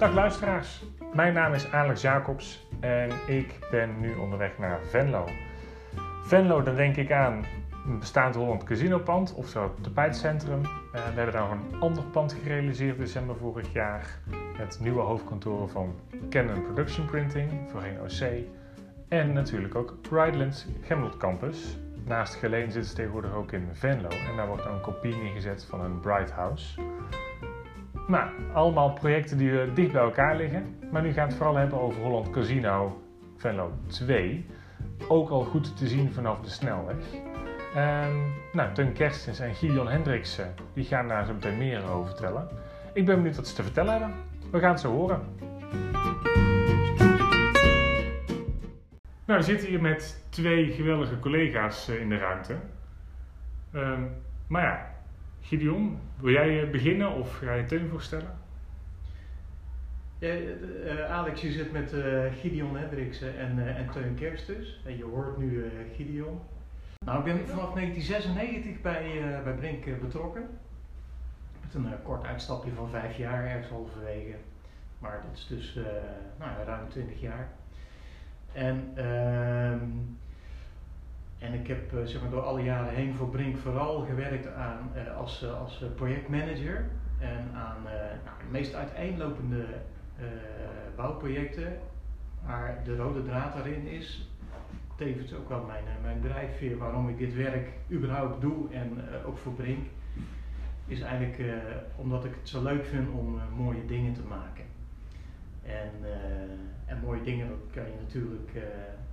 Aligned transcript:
Dag 0.00 0.14
luisteraars, 0.14 0.84
mijn 1.14 1.32
naam 1.32 1.54
is 1.54 1.72
Alex 1.72 2.00
Jacobs 2.00 2.66
en 2.80 3.10
ik 3.26 3.58
ben 3.70 4.00
nu 4.00 4.14
onderweg 4.14 4.58
naar 4.58 4.80
Venlo. 4.82 5.24
Venlo, 6.22 6.62
dan 6.62 6.74
denk 6.74 6.96
ik 6.96 7.12
aan 7.12 7.44
een 7.86 7.98
bestaand 7.98 8.34
Holland 8.34 8.64
Casinopand, 8.64 9.34
oftewel 9.34 9.68
het 9.74 9.82
tapijtcentrum. 9.82 10.60
Uh, 10.60 10.68
we 10.92 10.98
hebben 10.98 11.32
daar 11.32 11.50
een 11.50 11.80
ander 11.80 12.04
pand 12.04 12.32
gerealiseerd 12.42 12.98
december 12.98 13.36
vorig 13.36 13.72
jaar. 13.72 14.20
Het 14.56 14.78
nieuwe 14.80 15.00
hoofdkantoor 15.00 15.68
van 15.68 15.94
Canon 16.30 16.62
Production 16.62 17.06
Printing, 17.06 17.50
voorheen 17.70 18.00
OC. 18.00 18.44
En 19.08 19.32
natuurlijk 19.32 19.74
ook 19.74 19.98
Ridelands 20.10 20.66
Gemmelot 20.82 21.16
Campus. 21.16 21.78
Naast 22.04 22.34
Geleen 22.34 22.70
zitten 22.70 22.90
ze 22.90 22.94
tegenwoordig 22.94 23.34
ook 23.34 23.52
in 23.52 23.68
Venlo 23.72 24.08
en 24.08 24.36
daar 24.36 24.46
wordt 24.46 24.64
een 24.64 24.80
kopie 24.80 25.16
neergezet 25.16 25.64
van 25.64 25.80
een 25.80 26.00
Bright 26.00 26.30
House. 26.30 26.80
Nou, 28.10 28.30
allemaal 28.52 28.92
projecten 28.92 29.38
die 29.38 29.50
uh, 29.50 29.74
dicht 29.74 29.92
bij 29.92 30.02
elkaar 30.02 30.36
liggen. 30.36 30.76
Maar 30.92 31.02
nu 31.02 31.12
gaan 31.12 31.24
we 31.24 31.28
het 31.28 31.38
vooral 31.38 31.56
hebben 31.56 31.80
over 31.80 32.02
Holland 32.02 32.30
Casino 32.30 33.02
Venlo 33.36 33.72
2. 33.86 34.46
Ook 35.08 35.30
al 35.30 35.44
goed 35.44 35.76
te 35.76 35.88
zien 35.88 36.12
vanaf 36.12 36.40
de 36.40 36.50
snelweg. 36.50 36.96
Um, 37.76 38.32
nou, 38.52 38.92
Kerstens 38.92 39.38
en 39.38 39.54
Gideon 39.54 39.88
Hendriksen 39.88 40.54
die 40.74 40.84
gaan 40.84 41.08
daar 41.08 41.26
zo 41.26 41.32
meteen 41.32 41.58
meer 41.58 41.90
over 41.90 42.06
vertellen. 42.06 42.48
Ik 42.92 43.06
ben 43.06 43.16
benieuwd 43.16 43.36
wat 43.36 43.48
ze 43.48 43.54
te 43.54 43.62
vertellen 43.62 43.92
hebben. 43.92 44.14
We 44.50 44.58
gaan 44.58 44.78
zo 44.78 44.92
horen. 44.92 45.20
Nou, 49.26 49.38
we 49.38 49.42
zitten 49.42 49.68
hier 49.68 49.80
met 49.80 50.24
twee 50.28 50.70
geweldige 50.70 51.18
collega's 51.18 51.88
uh, 51.88 52.00
in 52.00 52.08
de 52.08 52.16
ruimte. 52.16 52.56
Um, 53.74 54.10
maar 54.46 54.62
ja, 54.62 54.89
Gideon, 55.40 55.98
wil 56.16 56.32
jij 56.32 56.62
eh, 56.62 56.70
beginnen 56.70 57.14
of 57.14 57.36
ga 57.36 57.54
je 57.54 57.64
Teun 57.64 57.88
voorstellen? 57.88 58.38
Ja, 60.18 60.34
uh, 60.34 61.10
Alex, 61.10 61.40
je 61.40 61.50
zit 61.50 61.72
met 61.72 61.94
Gideon 62.40 62.76
Hendriksen 62.76 63.38
en, 63.38 63.76
en 63.76 63.90
Teun 63.90 64.14
Kerstus. 64.14 64.80
En 64.84 64.96
je 64.96 65.04
hoort 65.04 65.38
nu 65.38 65.70
Gideon. 65.96 66.40
Nou, 67.04 67.18
ik 67.18 67.24
ben 67.24 67.48
vanaf 67.48 67.72
1996 67.74 68.80
bij, 68.80 69.40
bij 69.44 69.54
Brink 69.54 70.00
betrokken. 70.00 70.48
Met 71.60 71.74
een 71.74 72.02
kort 72.02 72.24
uitstapje 72.24 72.70
van 72.70 72.90
vijf 72.90 73.16
jaar, 73.16 73.44
ergens 73.44 73.68
halverwege. 73.68 74.34
Maar 74.98 75.22
dat 75.28 75.38
is 75.38 75.46
dus 75.46 75.78
nou, 76.38 76.64
ruim 76.64 76.88
20 76.88 77.20
jaar. 77.20 77.48
En 78.52 78.92
ehm, 78.94 79.88
en 81.40 81.54
ik 81.54 81.66
heb 81.66 81.92
uh, 81.92 82.04
zeg 82.04 82.20
maar, 82.20 82.30
door 82.30 82.42
alle 82.42 82.62
jaren 82.62 82.94
heen 82.94 83.14
voor 83.14 83.28
Brink 83.28 83.56
vooral 83.56 84.00
gewerkt 84.00 84.54
aan, 84.54 84.90
uh, 84.96 85.16
als, 85.16 85.42
uh, 85.42 85.60
als 85.60 85.84
projectmanager 85.94 86.84
en 87.18 87.50
aan 87.54 87.82
nou, 88.24 88.36
meest 88.50 88.74
uiteenlopende 88.74 89.64
bouwprojecten. 90.96 91.78
Maar 92.46 92.80
de 92.84 92.96
rode 92.96 93.22
draad 93.22 93.52
daarin 93.52 93.86
is 93.86 94.28
tevens 94.96 95.34
ook 95.34 95.48
wel 95.48 95.64
mijn, 95.64 95.84
mijn 96.02 96.20
drijfveer 96.20 96.78
waarom 96.78 97.08
ik 97.08 97.18
dit 97.18 97.34
werk 97.34 97.68
überhaupt 97.90 98.40
doe 98.40 98.72
en 98.72 98.98
ook 99.26 99.38
voor 99.38 99.52
Brink. 99.52 99.86
Is 100.86 101.00
eigenlijk 101.00 101.38
omdat 101.96 102.24
ik 102.24 102.34
het 102.34 102.48
zo 102.48 102.62
leuk 102.62 102.84
vind 102.84 103.08
om 103.08 103.40
mooie 103.56 103.86
dingen 103.86 104.12
te 104.12 104.22
maken. 104.28 104.64
En, 105.62 105.92
en 106.86 107.00
mooie 107.00 107.22
dingen 107.22 107.48
dat 107.48 107.58
kan 107.70 107.84
je 107.84 107.96
natuurlijk 108.00 108.50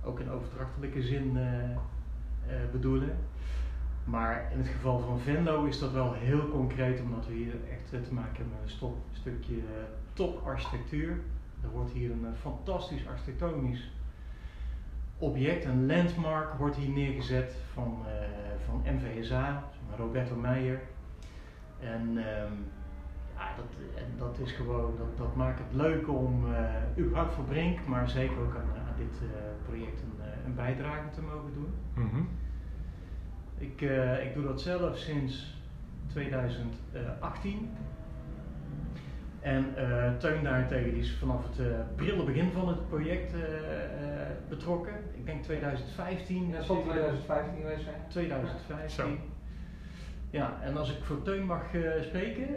ook 0.04 0.20
in 0.20 0.30
overdrachtelijke 0.30 1.02
zin 1.02 1.38
bedoelen. 2.72 3.16
Maar 4.04 4.48
in 4.52 4.58
het 4.58 4.68
geval 4.68 4.98
van 4.98 5.20
Venlo 5.20 5.64
is 5.64 5.78
dat 5.78 5.92
wel 5.92 6.12
heel 6.12 6.48
concreet, 6.48 7.00
omdat 7.00 7.26
we 7.26 7.32
hier 7.32 7.54
echt 7.70 8.04
te 8.04 8.14
maken 8.14 8.36
hebben 8.36 8.54
met 8.62 8.80
een 8.80 8.94
stukje 9.12 9.54
uh, 9.54 9.62
toparchitectuur. 10.12 11.20
Er 11.62 11.70
wordt 11.70 11.92
hier 11.92 12.10
een 12.10 12.26
fantastisch 12.40 13.06
architectonisch 13.06 13.90
object, 15.18 15.64
een 15.64 15.86
landmark, 15.86 16.54
wordt 16.54 16.76
hier 16.76 16.90
neergezet 16.90 17.56
van, 17.72 17.98
uh, 18.06 18.12
van 18.66 18.82
MVSA, 18.94 19.64
Roberto 19.96 20.34
Meijer. 20.34 20.80
En 21.80 22.02
um, 22.08 22.66
ja, 23.36 23.54
dat, 23.56 23.72
en 23.94 24.12
dat 24.18 24.38
is 24.38 24.52
gewoon, 24.52 24.94
dat, 24.98 25.18
dat 25.18 25.36
maakt 25.36 25.58
het 25.58 25.72
leuk 25.72 26.08
om 26.08 26.44
uh, 26.50 27.04
überhaupt 27.04 27.34
voor 27.34 27.44
Brink, 27.44 27.86
maar 27.86 28.08
zeker 28.08 28.38
ook 28.38 28.54
aan 28.56 28.87
dit 28.98 29.20
uh, 29.22 29.28
project 29.66 30.00
een, 30.02 30.24
een, 30.44 30.54
bijdrage 30.54 31.10
te 31.10 31.22
mogen 31.22 31.52
doen. 31.54 31.74
Mm 31.94 32.10
-hmm. 32.10 32.28
ik, 33.58 33.80
uh, 33.80 34.26
ik 34.26 34.34
doe 34.34 34.44
dat 34.44 34.60
zelf 34.60 34.98
sinds 34.98 35.56
2018. 36.06 37.70
En 39.40 39.74
uh, 39.78 40.16
Teun 40.16 40.42
daarentegen 40.42 40.90
die 40.90 41.02
is 41.02 41.16
vanaf 41.16 41.42
het 41.48 41.66
uh, 41.66 41.78
prille 41.94 42.24
begin 42.24 42.50
van 42.50 42.68
het 42.68 42.88
project 42.88 43.34
uh, 43.34 43.40
betrokken. 44.48 44.94
Ik 45.14 45.26
denk 45.26 45.42
2015. 45.42 46.48
Ja, 46.48 46.62
zal 46.62 46.82
2015 46.82 47.60
geweest 47.60 47.84
zijn. 47.84 48.00
2015. 48.08 48.88
Zo. 48.88 49.08
Ja, 50.30 50.58
en 50.62 50.76
als 50.76 50.96
ik 50.96 51.04
voor 51.04 51.22
Teun 51.22 51.44
mag 51.44 51.64
spreken, 52.00 52.48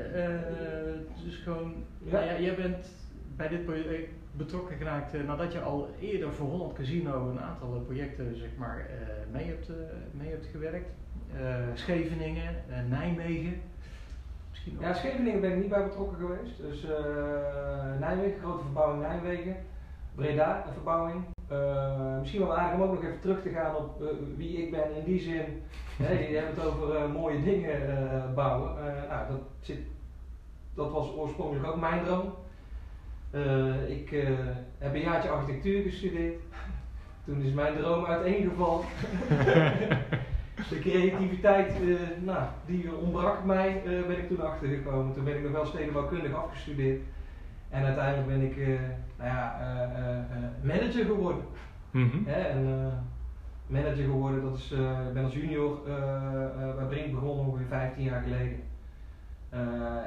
dus 1.23 1.35
gewoon, 1.35 1.73
ja. 2.03 2.11
Nou 2.11 2.25
ja, 2.25 2.39
jij 2.39 2.55
bent 2.55 2.87
bij 3.35 3.47
dit 3.47 3.65
project 3.65 4.09
betrokken 4.31 4.77
geraakt 4.77 5.25
nadat 5.25 5.53
je 5.53 5.61
al 5.61 5.89
eerder 5.99 6.33
voor 6.33 6.47
Holland 6.47 6.73
Casino 6.73 7.29
een 7.29 7.39
aantal 7.39 7.83
projecten 7.85 8.37
zeg 8.37 8.49
maar, 8.57 8.89
mee, 9.31 9.45
hebt, 9.45 9.69
mee 10.11 10.29
hebt 10.29 10.45
gewerkt. 10.45 10.89
Scheveningen, 11.73 12.55
Nijmegen. 12.89 13.61
Ja, 14.79 14.93
Scheveningen 14.93 15.41
ben 15.41 15.51
ik 15.51 15.57
niet 15.57 15.69
bij 15.69 15.83
betrokken 15.83 16.17
geweest. 16.17 16.57
Dus 16.57 16.85
Nijmegen, 17.99 18.39
grote 18.39 18.63
verbouwing 18.63 19.01
Nijmegen. 19.01 19.55
Breda, 20.15 20.65
een 20.67 20.73
verbouwing. 20.73 21.23
Uh, 21.51 22.19
misschien 22.19 22.41
wel 22.41 22.57
aardig 22.57 22.79
om 22.79 22.81
ook 22.81 22.93
nog 22.93 23.03
even 23.03 23.19
terug 23.19 23.41
te 23.41 23.49
gaan 23.49 23.75
op 23.75 24.01
uh, 24.01 24.07
wie 24.37 24.57
ik 24.63 24.71
ben 24.71 24.95
in 24.95 25.03
die 25.03 25.19
zin. 25.19 25.45
Hey, 26.01 26.31
je 26.31 26.37
hebt 26.37 26.55
het 26.55 26.65
over 26.65 27.09
mooie 27.09 27.43
dingen 27.43 28.33
bouwen. 28.35 28.73
nou, 29.09 29.27
dat, 29.27 29.39
zit, 29.59 29.77
dat 30.73 30.91
was 30.91 31.13
oorspronkelijk 31.15 31.67
ook 31.67 31.79
mijn 31.79 32.03
droom. 32.03 32.33
Ik 33.87 34.09
heb 34.77 34.93
een 34.93 35.01
jaartje 35.01 35.29
architectuur 35.29 35.83
gestudeerd. 35.83 36.39
Toen 37.25 37.41
is 37.41 37.53
mijn 37.53 37.77
droom 37.77 38.05
uiteengevallen. 38.05 38.85
de 40.69 40.79
creativiteit, 40.79 41.81
uh, 41.81 41.99
nou, 42.23 42.43
die 42.65 42.95
ontbrak 42.95 43.43
mij, 43.43 43.81
ben 43.83 44.17
ik 44.17 44.27
toen 44.27 44.41
achtergekomen. 44.41 45.13
Toen 45.13 45.23
ben 45.23 45.35
ik 45.35 45.43
nog 45.43 45.51
wel 45.51 45.65
stedenbouwkundig 45.65 46.33
afgestudeerd. 46.33 47.01
En 47.69 47.85
uiteindelijk 47.85 48.27
ben 48.27 48.41
ik 48.41 48.79
nou 49.17 49.29
ja, 49.29 50.27
manager 50.63 51.05
geworden. 51.05 51.43
Mm 51.91 52.09
-hmm. 52.09 52.27
en, 52.27 52.91
manager 53.67 54.03
geworden, 54.03 54.41
dat 54.41 54.57
is, 54.57 54.71
ik 55.07 55.13
ben 55.13 55.23
als 55.23 55.33
junior 55.33 55.79
bij 56.75 56.85
Brink 56.89 57.13
begonnen 57.13 57.45
ongeveer 57.45 57.67
15 57.67 58.03
jaar 58.03 58.21
geleden. 58.21 58.59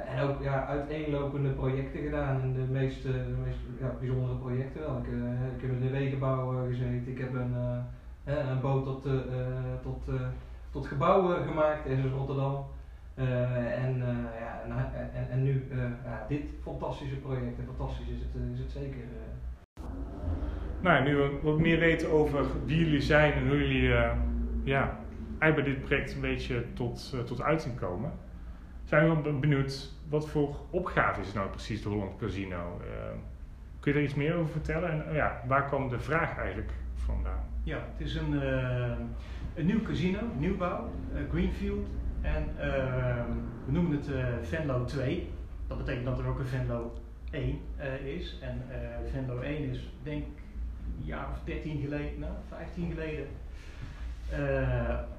En 0.07 0.21
ook 0.23 0.43
ja, 0.43 0.67
uiteenlopende 0.67 1.51
projecten 1.51 2.03
gedaan, 2.03 2.41
in 2.43 2.53
de 2.53 2.73
meest, 2.73 3.03
de 3.03 3.35
meest 3.45 3.59
ja, 3.81 3.95
bijzondere 4.01 4.39
projecten 4.39 4.81
wel. 4.81 4.97
Ik, 4.97 5.07
ik 5.57 5.61
heb 5.61 5.71
in 5.71 5.81
de 5.81 5.91
wegenbouw 5.91 6.67
gezeten, 6.69 7.13
ik 7.13 7.19
heb 7.19 7.35
een, 7.35 7.55
een 8.25 8.61
boot 8.61 8.85
tot, 8.85 9.07
tot 9.83 10.09
tot 10.75 10.87
gebouwen 10.87 11.45
gemaakt 11.45 11.87
in 11.87 12.11
Rotterdam. 12.17 12.67
En, 13.15 14.03
ja, 14.39 14.63
en, 14.65 14.93
en, 15.15 15.31
en, 15.31 15.43
nu 15.43 15.65
ja, 16.05 16.27
dit 16.29 16.43
fantastische 16.63 17.17
project. 17.17 17.59
En 17.59 17.65
fantastisch 17.77 18.09
is 18.09 18.19
het, 18.21 18.43
is 18.53 18.59
het 18.59 18.71
zeker. 18.71 19.05
Nou, 20.81 21.05
nu 21.05 21.17
we 21.17 21.39
wat 21.43 21.59
meer 21.59 21.79
weten 21.79 22.11
over 22.11 22.47
wie 22.67 22.79
jullie 22.79 23.01
zijn 23.01 23.33
en 23.33 23.49
hoe 23.49 23.59
jullie 23.59 23.91
ja, 24.65 24.99
bij 25.39 25.63
dit 25.63 25.81
project 25.85 26.15
een 26.15 26.21
beetje 26.21 26.65
tot, 26.73 27.17
tot 27.27 27.43
uiting 27.43 27.79
komen, 27.79 28.13
zijn 28.85 29.23
we 29.23 29.33
benieuwd 29.33 29.93
wat 30.09 30.29
voor 30.29 30.57
opgave 30.71 31.21
is 31.21 31.33
nou 31.33 31.49
precies 31.49 31.83
de 31.83 31.89
Holland 31.89 32.19
Casino? 32.19 32.81
kun 33.81 33.93
je 33.93 33.99
er 33.99 34.05
iets 34.05 34.15
meer 34.15 34.35
over 34.35 34.53
vertellen? 34.53 35.07
En 35.07 35.15
ja, 35.15 35.43
waar 35.47 35.65
kwam 35.65 35.89
de 35.89 35.99
vraag 35.99 36.39
eigenlijk 36.39 36.73
vandaan? 36.95 37.45
Ja, 37.63 37.79
het 37.97 38.07
is 38.07 38.15
een 38.15 38.41
een 39.55 39.67
nieuw 39.67 39.83
casino, 39.83 40.19
nieuwbouw, 40.39 40.91
uh, 41.15 41.31
Greenfield. 41.31 41.87
En 42.21 42.49
uh, 42.57 42.65
we 43.67 43.73
noemen 43.73 43.93
het 43.97 44.09
uh, 44.09 44.27
Venlo 44.43 44.85
2. 44.85 45.29
Dat 45.67 45.79
betekent 45.79 46.05
dat 46.05 46.19
er 46.19 46.27
ook 46.27 46.39
een 46.39 46.47
Venlo 46.47 46.93
1 47.31 47.61
uh, 47.79 48.07
is. 48.07 48.39
En 48.41 48.63
Venlo 49.11 49.41
1 49.41 49.71
is 49.71 49.93
denk 50.03 50.23
ik 50.23 50.43
een 50.99 51.05
jaar 51.05 51.29
of 51.31 51.39
13 51.45 51.81
geleden, 51.81 52.19
nou 52.19 52.33
15 52.49 52.91
geleden 52.91 53.27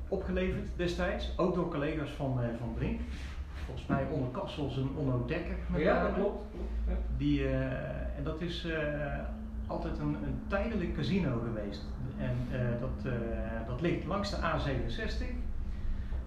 opgeleverd 0.08 0.68
destijds. 0.76 1.38
Ook 1.38 1.56
door 1.56 1.70
collega's 1.70 2.10
van, 2.10 2.40
van 2.60 2.74
Brink. 2.74 3.00
Volgens 3.66 3.88
mij 3.88 4.08
onder 4.12 4.30
Kassels 4.30 4.78
een 4.78 4.90
Onno 4.98 5.26
Dekker. 5.26 5.56
Met 5.68 5.82
ja, 5.82 6.04
dat 6.04 6.14
klopt. 6.14 6.46
Ja. 6.88 6.94
Die, 7.18 7.48
en 8.18 8.24
dat 8.24 8.42
is 8.42 8.68
altijd 9.68 10.00
een, 10.00 10.18
een 10.24 10.42
tijdelijk 10.48 10.96
casino 10.96 11.42
geweest. 11.44 11.86
En 12.18 12.38
uh, 12.52 12.60
dat, 12.80 13.14
dat 13.68 13.82
ligt 13.82 14.06
langs 14.06 14.30
de 14.30 14.38
A67. 14.38 15.24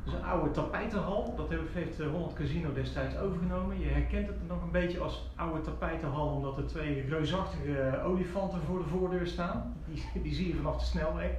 is 0.07 0.13
een 0.13 0.25
oude 0.25 0.51
tapijtenhal. 0.51 1.35
Dat 1.37 1.49
heeft 1.73 1.99
Holland 1.99 2.33
Casino 2.33 2.73
destijds 2.73 3.17
overgenomen. 3.17 3.81
Je 3.81 3.87
herkent 3.87 4.27
het 4.27 4.49
nog 4.49 4.63
een 4.63 4.71
beetje 4.71 5.01
als 5.01 5.31
oude 5.37 5.61
tapijtenhal, 5.61 6.29
omdat 6.29 6.59
er 6.59 6.67
twee 6.67 7.05
reusachtige 7.09 8.03
olifanten 8.05 8.61
voor 8.67 8.79
de 8.79 8.89
voordeur 8.89 9.27
staan. 9.27 9.75
Die, 9.85 10.23
die 10.23 10.35
zie 10.35 10.49
je 10.49 10.55
vanaf 10.55 10.79
de 10.79 10.85
snelweg. 10.85 11.31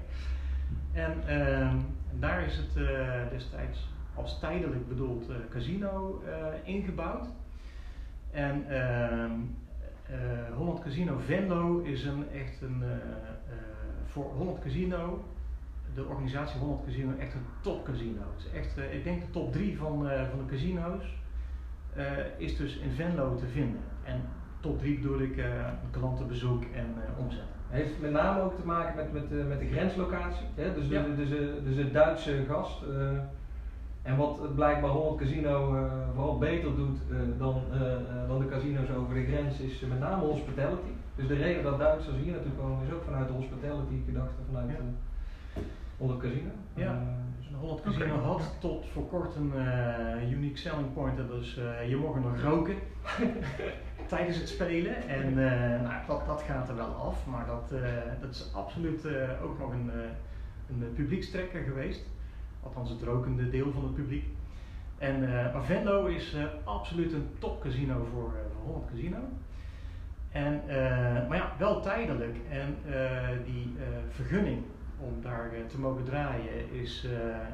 En 0.92 1.28
ehm, 1.28 1.76
daar 2.20 2.46
is 2.46 2.58
het 2.58 2.74
destijds 3.30 3.88
als 4.22 4.40
tijdelijk 4.40 4.88
bedoeld 4.88 5.30
casino 5.50 6.22
ingebouwd. 6.64 7.28
En 8.32 8.70
ehm, 8.70 9.32
Holland 10.56 10.80
Casino 10.80 11.18
Venlo 11.26 11.80
is 11.80 12.04
een 12.04 12.30
echt 12.32 12.62
een 12.62 12.84
voor 14.10 14.32
Holland 14.38 14.60
Casino, 14.60 15.24
de 15.94 16.06
organisatie 16.06 16.60
Holland 16.60 16.86
Casino, 16.86 17.12
echt 17.20 17.34
een 17.34 17.46
topcasino. 17.62 18.22
Het 18.36 18.46
is 18.46 18.52
echt, 18.60 18.78
uh, 18.78 18.94
ik 18.94 19.04
denk 19.04 19.22
de 19.22 19.30
top 19.30 19.54
3 19.54 19.78
van, 19.78 20.06
uh, 20.06 20.30
van 20.30 20.40
de 20.40 20.46
casino's 20.52 21.04
uh, 21.98 22.04
is 22.38 22.58
dus 22.58 22.78
in 22.78 22.92
Venlo 22.92 23.36
te 23.36 23.48
vinden. 23.48 23.82
En 24.04 24.22
top 24.60 24.80
3 24.80 25.00
bedoel 25.00 25.20
ik 25.20 25.44
klantenbezoek 25.92 26.64
en 26.64 26.96
omzet. 27.18 27.44
Heeft 27.68 28.02
met 28.02 28.12
name 28.12 28.42
ook 28.42 28.56
te 28.56 28.66
maken 28.66 28.96
met, 28.96 29.14
met, 29.14 29.48
met 29.48 29.60
de 29.60 29.68
grenslocatie. 29.68 30.46
Hè? 30.56 30.74
Dus, 30.74 30.88
de, 30.88 31.16
dus, 31.16 31.30
dus 31.64 31.76
de 31.76 31.92
Duitse 31.92 32.46
gast. 32.48 32.84
En 34.02 34.18
wat 34.18 34.40
het 34.42 34.56
blijkbaar 34.56 34.90
Holland 34.90 35.20
Casino 35.20 35.76
vooral 36.14 36.38
beter 36.38 36.76
doet 36.76 36.98
dan, 37.38 37.62
dan 38.28 38.40
de 38.40 38.48
casino's 38.48 38.90
over 38.98 39.14
de 39.16 39.26
grens 39.26 39.60
is 39.60 39.80
met 39.80 40.00
name 40.00 40.26
hospitality. 40.26 40.92
Dus 41.20 41.28
de 41.28 41.36
reden 41.36 41.64
dat 41.64 41.80
Duitsers 41.80 42.18
hier 42.18 42.32
naartoe 42.32 42.52
komen 42.52 42.86
is 42.88 42.94
ook 42.94 43.04
vanuit 43.04 43.28
de 43.28 43.34
hospitality 43.34 43.96
gedachte, 44.06 44.42
vanuit 44.46 44.70
ja. 44.70 44.76
uh, 44.76 45.64
Holland 45.98 46.22
Casino. 46.22 46.50
Ja, 46.74 46.92
uh, 46.92 47.00
dus 47.38 47.48
Holland 47.60 47.82
Casino 47.82 48.16
had 48.20 48.56
tot 48.60 48.86
voor 48.88 49.08
kort 49.08 49.36
een 49.36 49.52
uh, 49.56 50.32
unique 50.32 50.58
selling 50.58 50.94
point, 50.94 51.18
dat 51.18 51.42
is 51.42 51.60
je 51.88 51.96
mocht 51.96 52.20
nog 52.20 52.42
roken 52.42 52.76
tijdens 54.08 54.38
het 54.38 54.50
spelen. 54.50 55.08
En 55.08 55.34
nou, 55.84 55.94
dat, 56.08 56.26
dat 56.26 56.42
gaat 56.42 56.70
er 56.70 56.76
wel 56.76 56.94
af, 56.94 57.26
maar 57.26 57.46
dat, 57.46 57.70
dat 58.22 58.30
is 58.30 58.52
absoluut 58.54 59.08
ook 59.44 59.60
nog 59.60 59.72
een, 59.72 59.92
een 60.70 60.94
publiekstrekker 60.94 61.64
geweest. 61.64 62.10
Althans 62.64 62.90
het 62.90 63.02
rokende 63.02 63.50
deel 63.50 63.72
van 63.72 63.84
het 63.84 63.94
publiek. 63.94 64.26
En, 64.98 65.20
maar 65.54 65.64
Venlo 65.64 66.06
is 66.06 66.36
absoluut 66.64 67.14
een 67.14 67.28
topcasino 67.40 68.08
voor, 68.14 68.34
voor 68.54 68.62
Holland 68.66 68.90
Casino. 68.90 69.18
En, 70.32 70.62
uh, 70.68 70.74
maar 71.28 71.38
ja, 71.38 71.52
wel 71.58 71.82
tijdelijk. 71.82 72.38
En 72.50 72.76
uh, 72.88 73.28
die 73.46 73.74
uh, 73.78 73.84
vergunning 74.10 74.64
om 75.00 75.22
daar 75.22 75.52
te 75.68 75.80
mogen 75.80 76.04
draaien 76.04 76.72
is, 76.72 77.08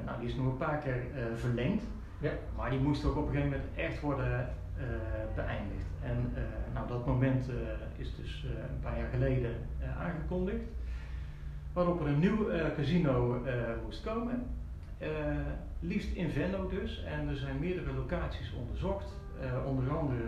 nou, 0.05 0.19
die 0.19 0.29
is 0.29 0.35
nog 0.35 0.45
een 0.45 0.57
paar 0.57 0.77
keer 0.77 1.03
verlengd. 1.35 1.83
Ja. 2.17 2.31
Maar 2.55 2.69
die 2.69 2.79
moest 2.79 3.05
ook 3.05 3.15
op 3.15 3.27
een 3.27 3.33
gegeven 3.33 3.49
moment 3.49 3.69
echt 3.75 4.01
worden 4.01 4.49
beëindigd. 5.35 5.89
En 6.03 6.33
nou, 6.73 6.87
dat 6.87 7.05
moment 7.05 7.49
is 7.95 8.15
dus 8.15 8.45
een 8.69 8.79
paar 8.81 8.97
jaar 8.97 9.09
geleden 9.09 9.51
aangekondigd. 9.99 10.63
Waarop 11.73 12.01
er 12.01 12.07
een 12.07 12.19
nieuw 12.19 12.47
casino 12.75 13.41
moest 13.83 14.03
komen. 14.03 14.47
Liefst 15.79 16.15
in 16.15 16.29
Venlo 16.29 16.69
dus. 16.69 17.03
En 17.03 17.27
er 17.27 17.35
zijn 17.35 17.59
meerdere 17.59 17.93
locaties 17.93 18.53
onderzocht. 18.53 19.13
onder 19.65 19.97
andere 19.97 20.27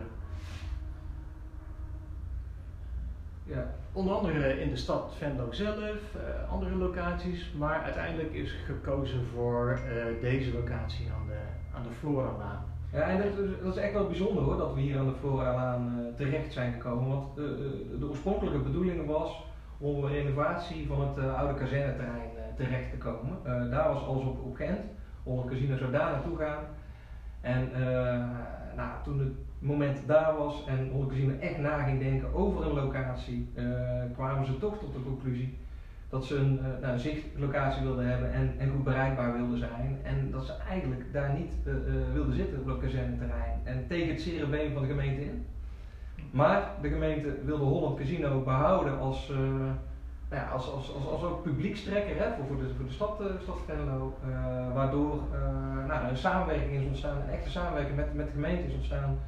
Ja. 3.47 3.73
Onder 3.91 4.13
andere 4.13 4.61
in 4.61 4.69
de 4.69 4.75
stad 4.75 5.13
Venlo 5.17 5.51
zelf, 5.51 5.79
uh, 5.79 6.51
andere 6.51 6.75
locaties, 6.75 7.53
maar 7.57 7.81
uiteindelijk 7.81 8.33
is 8.33 8.51
gekozen 8.65 9.25
voor 9.33 9.79
deze 10.21 10.53
locatie 10.53 11.07
aan 11.11 11.27
de, 11.27 11.39
aan 11.75 11.83
de 11.83 11.95
Floralaan. 11.99 12.65
Ja, 12.91 13.01
en 13.01 13.17
dat 13.61 13.73
is, 13.73 13.81
echt 13.81 13.93
wel 13.93 14.07
bijzonder 14.07 14.43
hoor, 14.43 14.57
dat 14.57 14.73
we 14.73 14.81
hier 14.81 14.97
aan 14.97 15.07
de 15.07 15.15
Floralaan 15.19 16.13
terecht 16.15 16.53
zijn 16.53 16.73
gekomen. 16.73 17.07
Want 17.07 17.35
de 17.35 18.07
oorspronkelijke 18.09 18.59
bedoeling 18.59 19.05
was 19.05 19.43
om 19.77 20.03
een 20.03 20.11
renovatie 20.11 20.87
van 20.87 21.07
het 21.07 21.35
oude 21.35 21.53
kazerneterrein 21.53 22.29
terecht 22.57 22.91
te 22.91 22.97
komen. 22.97 23.37
daar 23.71 23.93
was 23.93 24.03
alles 24.03 24.25
op, 24.25 24.43
op 24.43 24.59
onder 25.23 25.45
casino 25.45 25.77
zou 25.77 25.91
daar 25.91 26.11
naartoe 26.11 26.37
gaan. 26.37 26.63
En 27.41 27.69
nou, 28.75 28.89
toen 29.03 29.19
het 29.19 29.33
moment 29.59 29.99
daar 30.05 30.37
was 30.37 30.65
en 30.67 31.07
Casino 31.07 31.33
echt 31.39 31.57
na 31.57 31.83
ging 31.83 31.99
denken 31.99 32.33
over 32.33 32.65
een 32.65 32.73
locatie, 32.73 33.49
uh, 33.55 33.65
kwamen 34.13 34.45
ze 34.45 34.57
toch 34.57 34.79
tot 34.79 34.93
de 34.93 35.03
conclusie 35.03 35.57
dat 36.09 36.25
ze 36.25 36.35
een, 36.35 36.59
nou, 36.81 36.99
zichtlocatie 36.99 37.83
wilden 37.83 38.07
hebben 38.07 38.33
en, 38.33 38.53
en 38.57 38.69
goed 38.69 38.83
bereikbaar 38.83 39.37
wilden 39.37 39.57
zijn. 39.57 39.99
En 40.03 40.31
dat 40.31 40.45
ze 40.45 40.53
eigenlijk 40.69 41.13
daar 41.13 41.33
niet 41.33 41.53
wilden 42.13 42.35
zitten 42.35 42.59
op 42.59 42.65
dat 42.65 42.79
kazernterrein 42.79 43.59
en 43.63 43.85
tegen 43.87 44.09
het 44.09 44.21
zere 44.21 44.71
van 44.73 44.81
de 44.81 44.87
gemeente 44.87 45.21
in. 45.21 45.45
Maar 46.31 46.71
de 46.81 46.89
gemeente 46.89 47.35
wilde 47.45 47.63
Holland 47.63 47.97
Casino 47.97 48.41
behouden 48.41 48.99
als, 48.99 49.31
nou 50.29 50.41
ja, 50.41 50.49
als, 50.49 50.71
als, 50.71 50.93
als, 50.93 51.05
als 51.05 51.23
ook 51.23 51.43
publiekstrekker 51.43 52.17
hè, 52.17 52.35
voor, 52.35 52.45
voor, 52.45 52.57
de, 52.57 52.73
voor 52.75 52.85
de 52.85 52.91
stad, 52.91 53.21
stad 53.41 53.59
Venlo. 53.65 54.17
waardoor 54.73 55.21
nou, 55.87 56.07
een 56.07 56.17
samenwerking 56.17 56.81
is 56.81 56.87
ontstaan, 56.87 57.21
een 57.21 57.33
echte 57.33 57.49
samenwerking 57.49 57.95
met, 57.95 58.13
met 58.13 58.25
de 58.25 58.31
gemeente 58.31 58.67
is 58.67 58.73
ontstaan. 58.73 59.19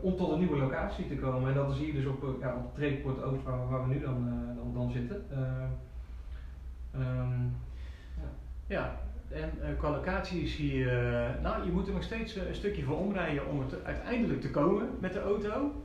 Om 0.00 0.16
tot 0.16 0.30
een 0.30 0.38
nieuwe 0.38 0.58
locatie 0.58 1.08
te 1.08 1.16
komen. 1.16 1.48
En 1.48 1.54
dat 1.54 1.70
is 1.70 1.78
hier 1.78 1.92
dus 1.92 2.06
op, 2.06 2.36
ja, 2.40 2.54
op 2.56 2.74
Treekport 2.74 3.22
Oost, 3.22 3.42
waar, 3.42 3.68
waar, 3.68 3.88
we 3.88 3.94
nu 3.94 4.00
dan, 4.00 4.28
dan, 4.56 4.72
dan, 4.74 4.90
zitten. 4.90 5.24
Ja. 8.18 8.28
ja. 8.66 8.96
en 9.30 9.76
qua 9.78 9.90
locatie 9.90 10.42
is 10.42 10.56
hier, 10.56 10.86
nou 11.42 11.64
je 11.64 11.70
moet 11.70 11.86
er 11.86 11.94
nog 11.94 12.02
steeds 12.02 12.36
een 12.36 12.54
stukje 12.54 12.82
voor 12.82 12.98
omrijden 12.98 13.46
om 13.46 13.60
het 13.60 13.84
uiteindelijk 13.84 14.40
te 14.40 14.50
komen 14.50 14.88
met 14.98 15.12
de 15.12 15.22
auto. 15.22 15.81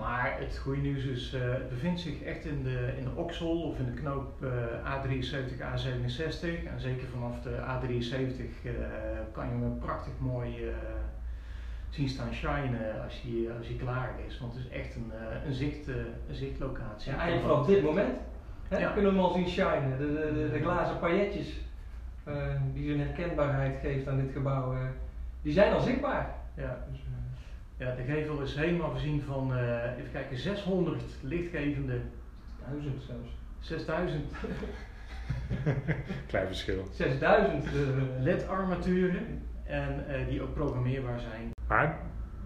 Maar 0.00 0.36
het 0.38 0.58
goede 0.58 0.80
nieuws 0.80 1.04
is, 1.04 1.32
het 1.32 1.68
bevindt 1.68 2.00
zich 2.00 2.22
echt 2.22 2.44
in 2.44 2.62
de, 2.62 2.94
in 2.98 3.04
de 3.04 3.10
Oksel 3.14 3.62
of 3.62 3.78
in 3.78 3.84
de 3.84 4.00
knoop 4.00 4.44
A73, 4.84 5.58
A67. 5.58 6.66
En 6.66 6.80
zeker 6.80 7.08
vanaf 7.12 7.42
de 7.42 7.56
A73 7.56 8.70
kan 9.32 9.46
je 9.46 9.52
een 9.52 9.78
prachtig 9.78 10.12
mooi 10.18 10.72
zien 11.90 12.08
staan 12.08 12.32
shinen 12.32 13.02
als 13.04 13.22
hij, 13.22 13.56
als 13.58 13.66
hij 13.66 13.76
klaar 13.76 14.10
is. 14.26 14.38
Want 14.38 14.54
het 14.54 14.64
is 14.64 14.70
echt 14.70 14.94
een, 14.94 15.12
eh, 15.12 15.46
een, 15.46 15.52
zicht, 15.52 15.88
eh, 15.88 15.94
een 16.28 16.34
zichtlocatie. 16.34 17.12
Ja, 17.12 17.18
eigenlijk 17.18 17.48
vanaf 17.48 17.66
dit 17.66 17.82
moment 17.82 18.18
hè, 18.68 18.78
ja. 18.78 18.90
kunnen 18.90 19.10
we 19.10 19.16
hem 19.16 19.26
al 19.26 19.32
zien 19.32 19.48
shinen. 19.48 19.98
De, 19.98 20.06
de, 20.06 20.32
de, 20.34 20.50
de 20.52 20.60
glazen 20.60 20.98
pailletjes 20.98 21.60
uh, 22.28 22.34
die 22.72 22.92
een 22.92 23.00
herkenbaarheid 23.00 23.78
geeft 23.80 24.08
aan 24.08 24.16
dit 24.16 24.32
gebouw, 24.32 24.72
uh, 24.72 24.78
die 25.42 25.52
zijn 25.52 25.72
al 25.72 25.80
zichtbaar. 25.80 26.34
Ja. 26.54 26.84
Dus, 26.90 27.00
ja, 27.80 27.94
de 27.94 28.02
gevel 28.02 28.40
is 28.40 28.54
helemaal 28.54 28.90
voorzien 28.90 29.22
van, 29.22 29.56
even 29.98 30.12
kijken, 30.12 30.38
600 30.38 31.02
lichtgevende. 31.20 32.00
1000 32.68 33.02
zelfs. 33.02 33.30
6000. 33.58 34.24
Klein 36.26 36.46
verschil. 36.46 36.86
6000 36.92 37.64
LED-armaturen 38.20 39.42
en 39.64 40.04
die 40.28 40.42
ook 40.42 40.54
programmeerbaar 40.54 41.20
zijn. 41.20 41.50
Maar 41.68 41.98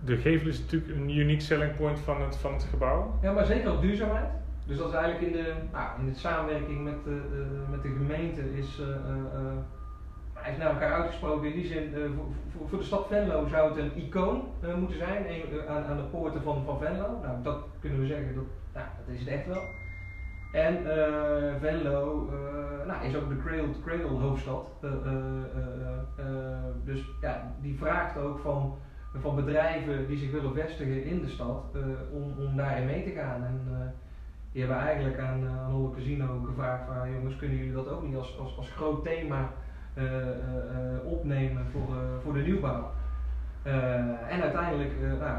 de 0.04 0.16
gevel 0.16 0.48
is 0.48 0.58
natuurlijk 0.58 0.92
een 0.94 1.16
unique 1.16 1.40
selling 1.40 1.76
point 1.76 2.00
van 2.00 2.22
het, 2.22 2.36
van 2.36 2.52
het 2.52 2.64
gebouw. 2.64 3.18
Ja, 3.22 3.32
maar 3.32 3.46
zeker 3.46 3.70
ook 3.70 3.80
duurzaamheid. 3.80 4.30
Dus 4.66 4.76
dat 4.76 4.88
is 4.88 4.94
eigenlijk 4.94 5.26
in 5.26 5.42
de, 5.42 5.52
nou, 5.72 6.00
in 6.00 6.12
de 6.12 6.18
samenwerking 6.18 6.84
met 6.84 7.04
de, 7.04 7.20
met 7.70 7.82
de 7.82 7.88
gemeente 7.88 8.56
is, 8.56 8.80
uh, 8.80 8.86
uh, 10.46 10.52
is 10.52 10.58
naar 10.58 10.70
elkaar 10.70 10.92
uitgesproken. 10.92 11.48
In 11.48 11.60
die 11.60 11.66
zin, 11.66 11.92
voor, 12.16 12.68
voor, 12.68 12.78
de 12.78 12.84
stad 12.84 13.06
Venlo 13.06 13.46
zou 13.46 13.68
het 13.68 13.78
een 13.78 14.02
icoon 14.02 14.44
moeten 14.78 14.98
zijn 14.98 15.26
aan, 15.68 15.84
aan 15.84 15.96
de 15.96 16.02
poorten 16.02 16.42
van, 16.42 16.62
van 16.64 16.78
Venlo. 16.78 17.18
Nou, 17.22 17.42
dat 17.42 17.58
kunnen 17.80 18.00
we 18.00 18.06
zeggen, 18.06 18.34
dat, 18.34 18.44
nou, 18.74 18.86
dat 19.06 19.14
is 19.14 19.20
het 19.20 19.28
echt 19.28 19.46
wel. 19.46 19.62
En 20.52 20.78
Venlo 21.60 22.30
nou, 22.86 23.04
is 23.04 23.16
ook 23.16 23.28
de 23.28 23.42
cradle-to-cradle 23.44 24.18
hoofdstad. 24.18 24.66
dus 26.84 27.04
ja, 27.20 27.54
die 27.60 27.78
vraagt 27.78 28.18
ook 28.18 28.38
van 28.38 28.76
van 29.20 29.34
bedrijven 29.34 30.06
die 30.06 30.18
zich 30.18 30.30
willen 30.30 30.54
vestigen 30.54 31.04
in 31.04 31.20
de 31.20 31.28
stad 31.28 31.64
uh, 31.76 31.82
om, 32.12 32.46
om 32.46 32.56
daarin 32.56 32.86
mee 32.86 33.04
te 33.04 33.10
gaan. 33.10 33.44
En 33.44 33.60
uh, 33.70 33.76
die 34.52 34.62
hebben 34.62 34.80
eigenlijk 34.80 35.18
aan, 35.18 35.42
uh, 35.42 35.60
aan 35.60 35.92
Casino 35.94 36.40
gevraagd 36.44 36.86
van 36.86 37.12
jongens, 37.12 37.36
kunnen 37.36 37.56
jullie 37.56 37.72
dat 37.72 37.88
ook 37.88 38.02
niet 38.02 38.16
als, 38.16 38.38
als, 38.38 38.56
als 38.56 38.70
groot 38.70 39.04
thema 39.04 39.52
opnemen 41.04 41.66
voor, 41.72 41.96
voor 42.22 42.32
de 42.32 42.40
nieuwbouw? 42.40 42.90
en 44.28 44.42
uiteindelijk 44.42 44.92
nou, 45.20 45.38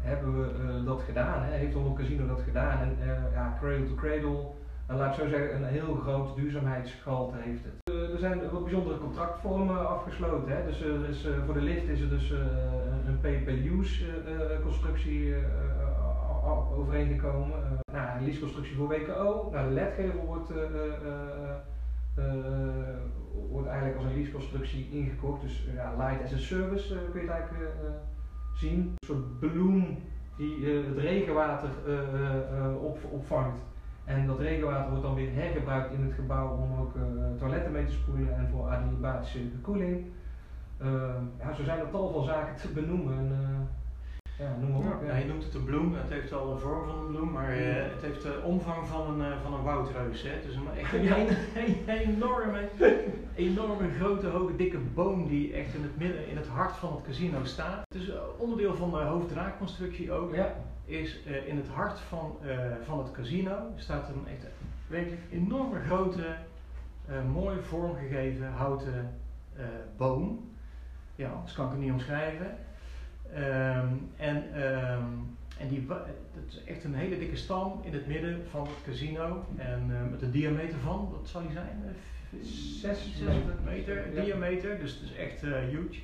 hebben 0.00 0.40
we 0.40 0.84
dat 0.84 1.02
gedaan, 1.02 1.42
hè, 1.42 1.56
heeft 1.56 1.74
Holland 1.74 1.96
Casino 1.96 2.26
dat 2.26 2.40
gedaan. 2.40 2.78
En 2.80 2.96
ja, 3.32 3.56
Cradle 3.60 3.86
to 3.86 3.94
Cradle, 3.94 4.46
laat 4.86 5.16
ik 5.16 5.22
zo 5.22 5.28
zeggen, 5.28 5.56
een 5.56 5.68
heel 5.68 5.94
groot 5.94 6.36
duurzaamheidsgehalte 6.36 7.36
heeft 7.40 7.64
het 7.64 7.84
er 8.14 8.20
zijn 8.20 8.50
wat 8.50 8.64
bijzondere 8.64 8.98
contractvormen 8.98 9.88
afgesloten. 9.88 10.56
Hè. 10.56 10.64
Dus, 10.66 10.80
er 10.80 11.08
is, 11.08 11.28
voor 11.44 11.54
de 11.54 11.60
lift 11.60 11.88
is 11.88 12.00
er 12.00 12.08
dus 12.08 12.30
een 13.06 13.20
pay-per-use 13.20 14.04
constructie 14.62 15.34
overeengekomen. 16.76 17.56
nou, 17.92 18.18
een 18.18 18.24
leaseconstructie 18.24 18.76
voor 18.76 18.88
WKO. 18.88 19.48
Nou, 19.52 19.68
de 19.68 19.74
ledgevel 19.74 20.24
wordt 20.26 20.52
wordt 23.50 23.68
eigenlijk 23.68 23.96
als 23.96 24.06
een 24.06 24.14
leaseconstructie 24.14 24.90
ingekocht. 24.90 25.40
Dus 25.40 25.68
ja, 25.74 25.94
light 25.96 26.24
as 26.24 26.32
a 26.32 26.36
service 26.36 26.88
kun 26.88 27.20
je 27.20 27.26
het 27.26 27.36
eigenlijk 27.36 27.70
zien. 28.54 28.78
Een 28.78 29.06
soort 29.06 29.38
bloem 29.38 29.98
die 30.36 30.66
het 30.66 30.98
regenwater 30.98 31.68
op, 32.80 32.98
opvangt. 33.10 33.58
En 34.04 34.26
dat 34.26 34.38
regenwater 34.38 34.88
wordt 34.88 35.02
dan 35.04 35.14
weer 35.14 35.32
hergebruikt 35.32 35.92
in 35.92 36.04
het 36.04 36.12
gebouw 36.12 36.56
om 36.56 36.80
ook 36.80 36.92
toiletten 37.38 37.72
mee 37.72 37.84
te 37.84 37.92
spoelen 37.92 38.36
en 38.36 38.48
voor 38.48 38.68
adiabatische 38.68 39.38
koeling. 39.62 40.06
ja, 41.38 41.52
zo 41.56 41.62
zijn 41.64 41.78
er 41.78 41.90
tal 41.90 42.12
van 42.12 42.24
zaken 42.24 42.56
te 42.56 42.68
benoemen. 42.68 43.32
Ja, 44.38 44.56
noem 44.60 44.70
maar 44.70 44.96
op. 44.96 45.04
Ja. 45.06 45.16
je 45.16 45.24
noemt 45.24 45.44
het 45.44 45.54
een 45.54 45.64
bloem, 45.64 45.94
het 45.94 46.10
heeft 46.10 46.32
al 46.32 46.54
de 46.54 46.60
vorm 46.60 46.88
van 46.88 46.98
een 46.98 47.06
bloem, 47.06 47.30
maar 47.30 47.58
uh, 47.58 47.74
het 47.74 48.02
heeft 48.02 48.22
de 48.22 48.40
omvang 48.44 48.86
van 48.86 49.20
een, 49.20 49.30
uh, 49.30 49.42
van 49.42 49.54
een 49.54 49.62
woudreus. 49.62 50.22
Hè. 50.22 50.30
Het 50.30 50.44
is 50.44 50.54
een, 50.54 50.68
echt 50.78 50.92
een, 50.92 51.28
een, 51.62 51.88
enorme, 52.08 52.68
enorme 53.34 53.90
grote, 53.98 54.26
hoge, 54.26 54.56
dikke 54.56 54.78
boom 54.78 55.28
die 55.28 55.52
echt 55.52 55.74
in 55.74 55.82
het 55.82 55.98
midden, 55.98 56.28
in 56.28 56.36
het 56.36 56.46
hart 56.46 56.76
van 56.76 56.92
het 56.92 57.04
casino 57.04 57.44
staat. 57.44 57.82
Het 57.88 58.02
is 58.02 58.10
onderdeel 58.38 58.74
van 58.74 58.90
de 58.90 58.96
hoofddraakconstructie 58.96 60.12
ook. 60.12 60.34
Ja. 60.34 60.54
Is 60.84 61.20
uh, 61.26 61.48
in 61.48 61.56
het 61.56 61.68
hart 61.68 62.00
van, 62.00 62.36
van 62.84 62.98
het 62.98 63.10
casino 63.10 63.56
staat 63.76 64.08
een 64.08 64.26
echt 64.26 64.46
werkelijk 64.86 65.20
enorme 65.30 65.80
grote, 65.80 66.36
mooi 67.32 67.62
vormgegeven 67.62 68.52
houten 68.52 69.20
boom. 69.96 70.52
Ja, 71.14 71.30
anders 71.30 71.52
kan 71.54 71.64
ik 71.64 71.70
het 71.70 71.80
niet 71.80 71.92
omschrijven. 71.92 72.56
Um, 73.36 74.10
en, 74.16 74.62
um, 74.62 75.36
en 75.58 75.68
die, 75.68 75.86
dat 75.86 76.06
is 76.48 76.64
echt 76.64 76.84
een 76.84 76.94
hele 76.94 77.18
dikke 77.18 77.36
stam 77.36 77.80
in 77.82 77.92
het 77.92 78.06
midden 78.06 78.42
van 78.50 78.62
het 78.62 78.82
casino. 78.84 79.44
En 79.56 79.88
uh, 79.90 80.10
met 80.10 80.22
een 80.22 80.30
diameter 80.30 80.78
van, 80.78 81.08
wat 81.12 81.28
zal 81.28 81.42
die 81.42 81.52
zijn? 81.52 81.96
6 82.42 83.20
uh, 83.22 83.34
meter 83.64 84.14
ja. 84.14 84.22
diameter, 84.22 84.78
dus 84.78 84.94
het 84.94 85.02
is 85.02 85.16
echt 85.16 85.42
uh, 85.42 85.58
huge. 85.58 86.00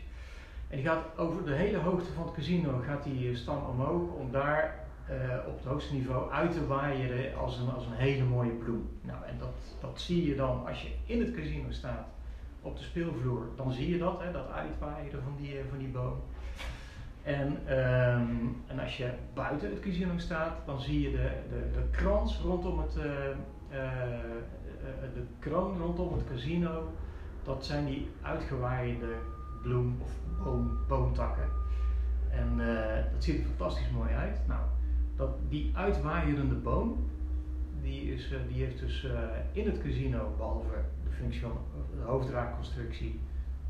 En 0.69 0.77
die 0.77 0.87
gaat 0.87 1.19
over 1.19 1.45
de 1.45 1.55
hele 1.55 1.79
hoogte 1.79 2.13
van 2.13 2.25
het 2.25 2.35
casino 2.35 2.83
gaat 2.87 3.05
die 3.05 3.31
eh, 3.31 3.37
stam 3.37 3.65
omhoog 3.65 4.13
om 4.13 4.31
daar 4.31 4.89
uh, 5.11 5.49
op 5.49 5.57
het 5.57 5.67
hoogste 5.67 5.95
niveau 5.95 6.31
uit 6.31 6.53
te 6.53 6.67
waaien 6.67 7.37
als 7.37 7.59
een, 7.59 7.71
als 7.71 7.87
een 7.87 7.93
hele 7.93 8.25
mooie 8.25 8.53
bloem. 8.53 8.89
Nou, 9.01 9.25
en 9.25 9.39
dat, 9.39 9.55
dat 9.81 10.01
zie 10.01 10.27
je 10.27 10.37
dan 10.37 10.67
als 10.67 10.83
je 10.83 10.89
in 11.07 11.21
het 11.21 11.35
casino 11.35 11.71
staat 11.71 12.07
op 12.63 12.77
de 12.77 12.83
speelvloer, 12.83 13.47
dan 13.57 13.73
zie 13.73 13.91
je 13.91 13.99
dat, 13.99 14.21
hè, 14.23 14.33
dat 14.33 14.51
uitwaaien 14.51 15.11
van 15.11 15.37
die, 15.41 15.55
van 15.69 15.79
die 15.79 15.89
boom. 15.89 16.23
En, 17.23 17.47
um, 17.79 18.57
en 18.67 18.79
als 18.79 18.97
je 18.97 19.11
buiten 19.35 19.71
het 19.71 19.81
casino 19.81 20.19
staat, 20.19 20.67
dan 20.67 20.81
zie 20.81 21.01
je 21.01 21.11
de, 21.11 21.31
de, 21.49 21.71
de 21.73 21.85
krans 21.91 22.39
rondom 22.39 22.79
het, 22.79 22.97
uh, 22.97 23.05
uh, 23.05 23.81
de 25.15 25.25
kroon 25.39 25.79
rondom 25.79 26.13
het 26.13 26.25
casino. 26.33 26.93
Dat 27.43 27.67
zijn 27.67 27.87
die 27.87 28.09
uitgewaaide 28.23 29.15
bloem- 29.63 29.99
of 30.03 30.11
boom, 30.45 30.79
boomtakken. 30.89 31.49
En 32.31 32.57
dat 33.13 33.25
ziet 33.25 33.39
er 33.39 33.47
fantastisch 33.47 33.91
mooi 33.91 34.11
uit. 34.11 34.41
Nou, 34.47 34.61
dat, 35.17 35.31
die 35.49 35.71
uitwaaierende 35.75 36.55
boom, 36.55 37.11
die, 37.83 38.15
is, 38.15 38.35
die 38.49 38.65
heeft 38.65 38.81
dus 38.81 39.07
in 39.53 39.67
het 39.67 39.83
casino, 39.83 40.35
behalve 40.37 40.75
de 41.05 41.11
functie 41.11 41.41
de 41.41 42.03
hoofdraakconstructie, 42.05 43.21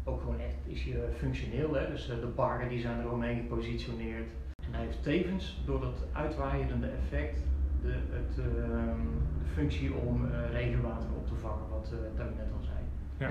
ook 0.04 0.20
gewoon 0.20 0.40
echt 0.40 0.56
is 0.66 0.84
je 0.84 1.08
functioneel. 1.16 1.74
Hè? 1.74 1.90
Dus 1.90 2.10
eh, 2.10 2.20
de 2.20 2.26
barren 2.26 2.68
die 2.68 2.80
zijn 2.80 3.00
er 3.00 3.10
omheen 3.10 3.40
gepositioneerd. 3.40 4.28
En 4.66 4.72
hij 4.72 4.84
heeft 4.84 5.02
tevens 5.02 5.62
door 5.66 5.80
dat 5.80 6.06
uitwaaierende 6.12 6.86
effect 6.86 7.38
de, 7.82 7.94
het, 8.10 8.38
ehm, 8.38 9.00
de 9.38 9.48
functie 9.52 9.94
om 9.94 10.24
uh, 10.24 10.50
regenwater 10.52 11.08
op 11.16 11.26
te 11.26 11.34
vangen, 11.34 11.68
wat 11.70 11.92
uh, 11.94 12.24
net 12.36 12.52
al 12.56 12.62
zei. 12.62 12.78
Ja. 13.18 13.28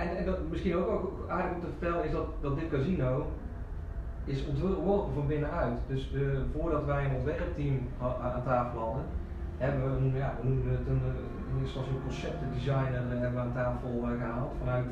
en, 0.00 0.16
en 0.16 0.24
dat, 0.24 0.48
misschien 0.48 0.76
ook, 0.76 0.88
ook 0.88 1.28
aardig 1.28 1.54
om 1.54 1.60
te 1.60 1.66
vertellen 1.66 2.04
is 2.04 2.12
dat, 2.12 2.26
dat 2.40 2.58
dit 2.58 2.68
casino 2.68 3.26
is 4.24 4.46
ontworpen 4.46 5.14
van 5.14 5.26
binnenuit. 5.26 5.78
Dus 5.86 6.12
uh, 6.14 6.38
voordat 6.52 6.84
wij 6.84 7.04
een 7.04 7.14
ontwerpteam 7.14 7.78
aan 8.00 8.42
tafel 8.44 8.80
hadden, 8.80 9.04
hebben 9.56 10.12
we, 10.12 10.18
ja, 10.18 10.34
we 10.42 10.48
noemen 10.48 10.70
het 10.70 10.86
een, 10.86 11.02
een, 11.54 11.94
een 11.94 12.02
conceptdesigner 12.02 13.02
hebben 13.08 13.32
we 13.32 13.38
aan 13.38 13.52
tafel 13.52 14.08
gehaald 14.18 14.52
vanuit 14.58 14.86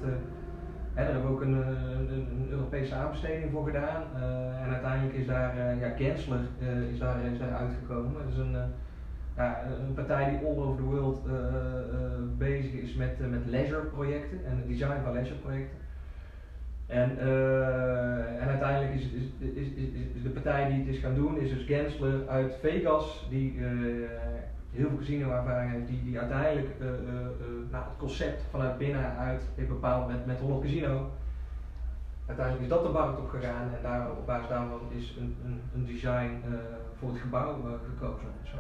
daar 1.05 1.13
hebben 1.13 1.31
we 1.31 1.37
ook 1.37 1.43
een, 1.43 1.53
een, 1.53 2.11
een, 2.11 2.47
Europese 2.51 2.95
aanbesteding 2.95 3.51
voor 3.51 3.65
gedaan. 3.65 4.03
Uh, 4.17 4.63
en 4.63 4.73
uiteindelijk 4.73 5.17
is 5.17 5.27
daar, 5.27 5.57
uh, 5.57 5.81
ja, 5.81 5.89
Gensler 5.89 6.41
is, 6.93 6.99
daar, 6.99 7.17
uitgekomen. 7.59 8.13
Dat 8.13 8.33
is 8.33 8.39
een, 8.39 8.57
ja, 9.37 9.63
een 9.87 9.95
partij 9.95 10.31
die 10.31 10.49
all 10.49 10.57
over 10.57 10.77
the 10.77 10.83
world 10.83 11.21
bezig 12.39 12.73
is 12.73 12.95
met, 12.95 13.31
met 13.31 13.47
leisure 13.47 13.85
projecten 13.85 14.45
en 14.45 14.57
het 14.57 14.69
design 14.69 15.03
van 15.05 15.13
leisure 15.13 15.39
projecten. 15.39 15.77
En, 16.87 17.19
en 18.41 18.49
uiteindelijk 18.49 18.95
is, 18.95 19.03
is, 19.03 19.27
is, 19.55 19.69
is, 20.15 20.23
de 20.23 20.29
partij 20.29 20.69
die 20.69 20.79
het 20.79 20.95
is 20.95 20.99
gaan 20.99 21.15
doen, 21.15 21.39
is 21.39 21.51
dus 21.51 21.65
Gensler 21.65 22.29
uit 22.29 22.57
Vegas, 22.61 23.27
die 23.31 23.61
heel 24.71 24.89
veel 24.89 24.99
casino-ervaring 24.99 25.73
heeft, 25.73 25.87
die, 25.87 26.05
die 26.05 26.19
uiteindelijk 26.19 26.69
uh, 26.81 26.87
uh, 26.87 26.93
nou, 27.71 27.85
het 27.85 27.97
concept 27.99 28.43
vanuit 28.51 28.79
binnenuit 28.79 29.43
heeft 29.55 29.69
bepaald 29.69 30.09
met, 30.09 30.27
met 30.27 30.39
Holland 30.39 30.63
Casino. 30.63 31.11
Uiteindelijk 32.27 32.65
is 32.67 32.73
dat 32.73 32.83
de 32.83 32.89
markt 32.89 33.19
op 33.19 33.29
gegaan 33.29 33.63
en 33.75 33.83
daar, 33.83 34.11
op 34.11 34.27
basis 34.27 34.49
daarvan 34.49 34.81
is 34.97 35.17
een, 35.21 35.37
een, 35.45 35.61
een 35.75 35.87
design 35.87 36.43
voor 36.99 37.09
het 37.09 37.19
gebouw 37.21 37.79
gekozen. 37.95 38.29
Zo. 38.43 38.57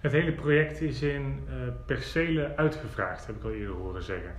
Het 0.00 0.12
hele 0.12 0.32
project 0.32 0.80
is 0.80 1.02
in 1.02 1.40
percelen 1.86 2.56
uitgevraagd, 2.56 3.26
heb 3.26 3.36
ik 3.36 3.44
al 3.44 3.50
eerder 3.50 3.74
horen 3.74 4.02
zeggen. 4.02 4.32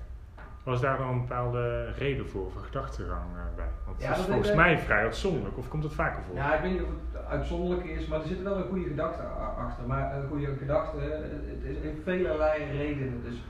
Was 0.63 0.81
daar 0.81 0.97
dan 0.97 1.09
een 1.09 1.21
bepaalde 1.21 1.91
reden 1.91 2.29
voor, 2.29 2.45
of 2.45 2.53
gedachtegang 2.53 3.23
bij? 3.55 3.65
Want 3.85 4.01
ja, 4.01 4.09
het 4.09 4.17
is 4.17 4.25
volgens 4.25 4.53
mij 4.53 4.79
vrij 4.79 5.03
uitzonderlijk, 5.03 5.57
of 5.57 5.67
komt 5.67 5.83
het 5.83 5.93
vaker 5.93 6.23
voor? 6.23 6.35
Ja, 6.35 6.55
ik 6.55 6.61
weet 6.61 6.71
niet 6.71 6.81
of 6.81 6.87
het 6.87 7.12
uitzonderlijk 7.33 7.85
is, 7.85 8.07
maar 8.07 8.19
er 8.19 8.27
zit 8.27 8.43
wel 8.43 8.57
een 8.57 8.69
goede 8.69 8.87
gedachte 8.87 9.21
achter. 9.57 9.85
Maar 9.87 10.15
een 10.15 10.27
goede 10.27 10.55
gedachte, 10.57 10.97
het 11.45 11.63
is 11.63 11.77
in 11.77 12.01
velelei 12.03 12.63
redenen. 12.63 13.23
Dus 13.23 13.41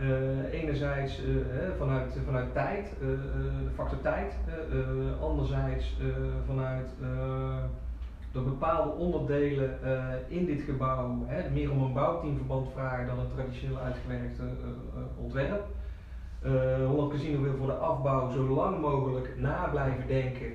uh, 0.00 0.60
enerzijds 0.60 1.22
uh, 1.24 1.36
vanuit, 1.78 2.18
vanuit 2.24 2.52
tijd, 2.52 2.92
uh, 3.00 3.08
de 3.64 3.70
factor 3.74 4.00
tijd. 4.00 4.34
anderzijds 5.20 5.96
vanuit 6.46 6.88
dat 8.32 8.44
bepaalde 8.44 8.90
onderdelen 8.90 9.78
in 10.28 10.46
dit 10.46 10.62
gebouw 10.62 11.26
meer 11.52 11.70
om 11.70 11.82
een 11.82 11.92
bouwteamverband 11.92 12.68
vragen 12.74 13.06
dan 13.06 13.18
een 13.18 13.34
traditioneel 13.34 13.78
uitgewerkt 13.78 14.40
ontwerp. 15.16 15.64
Holland 16.86 17.12
Casino 17.12 17.42
wil 17.42 17.56
voor 17.56 17.66
de 17.66 17.72
afbouw 17.72 18.30
zo 18.30 18.48
lang 18.48 18.80
mogelijk 18.80 19.34
na 19.38 19.68
blijven 19.68 20.06
denken 20.06 20.52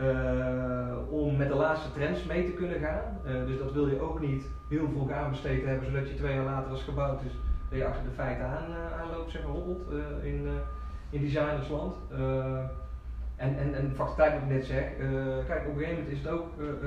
uh, 0.00 1.12
om 1.12 1.36
met 1.36 1.48
de 1.48 1.54
laatste 1.54 1.92
trends 1.92 2.24
mee 2.24 2.44
te 2.44 2.52
kunnen 2.52 2.80
gaan. 2.80 3.18
Uh, 3.26 3.46
dus 3.46 3.58
dat 3.58 3.72
wil 3.72 3.88
je 3.88 4.00
ook 4.00 4.20
niet 4.20 4.44
heel 4.68 4.88
vroeg 4.88 5.10
aanbesteed 5.10 5.64
hebben, 5.64 5.90
zodat 5.90 6.08
je 6.08 6.14
twee 6.14 6.34
jaar 6.34 6.44
later 6.44 6.70
als 6.70 6.82
gebouwd 6.82 7.22
is, 7.22 7.32
dat 7.70 7.78
je 7.78 7.86
achter 7.86 8.04
de 8.04 8.14
feiten 8.14 8.46
aan, 8.46 8.70
uh, 8.70 9.00
aanloopt, 9.00 9.30
zeg 9.30 9.42
maar, 9.42 9.52
hobbelt 9.52 9.90
in, 10.22 10.48
in 11.10 11.20
designersland. 11.20 11.94
en, 13.36 13.58
en, 13.58 13.74
en 13.74 13.96
wat 13.96 14.18
ik 14.18 14.48
net 14.48 14.64
zeg, 14.64 14.84
kijk, 15.46 15.66
op 15.68 15.76
een 15.76 15.78
gegeven 15.78 15.94
moment 15.94 16.08
is 16.08 16.18
het 16.18 16.28
ook 16.28 16.46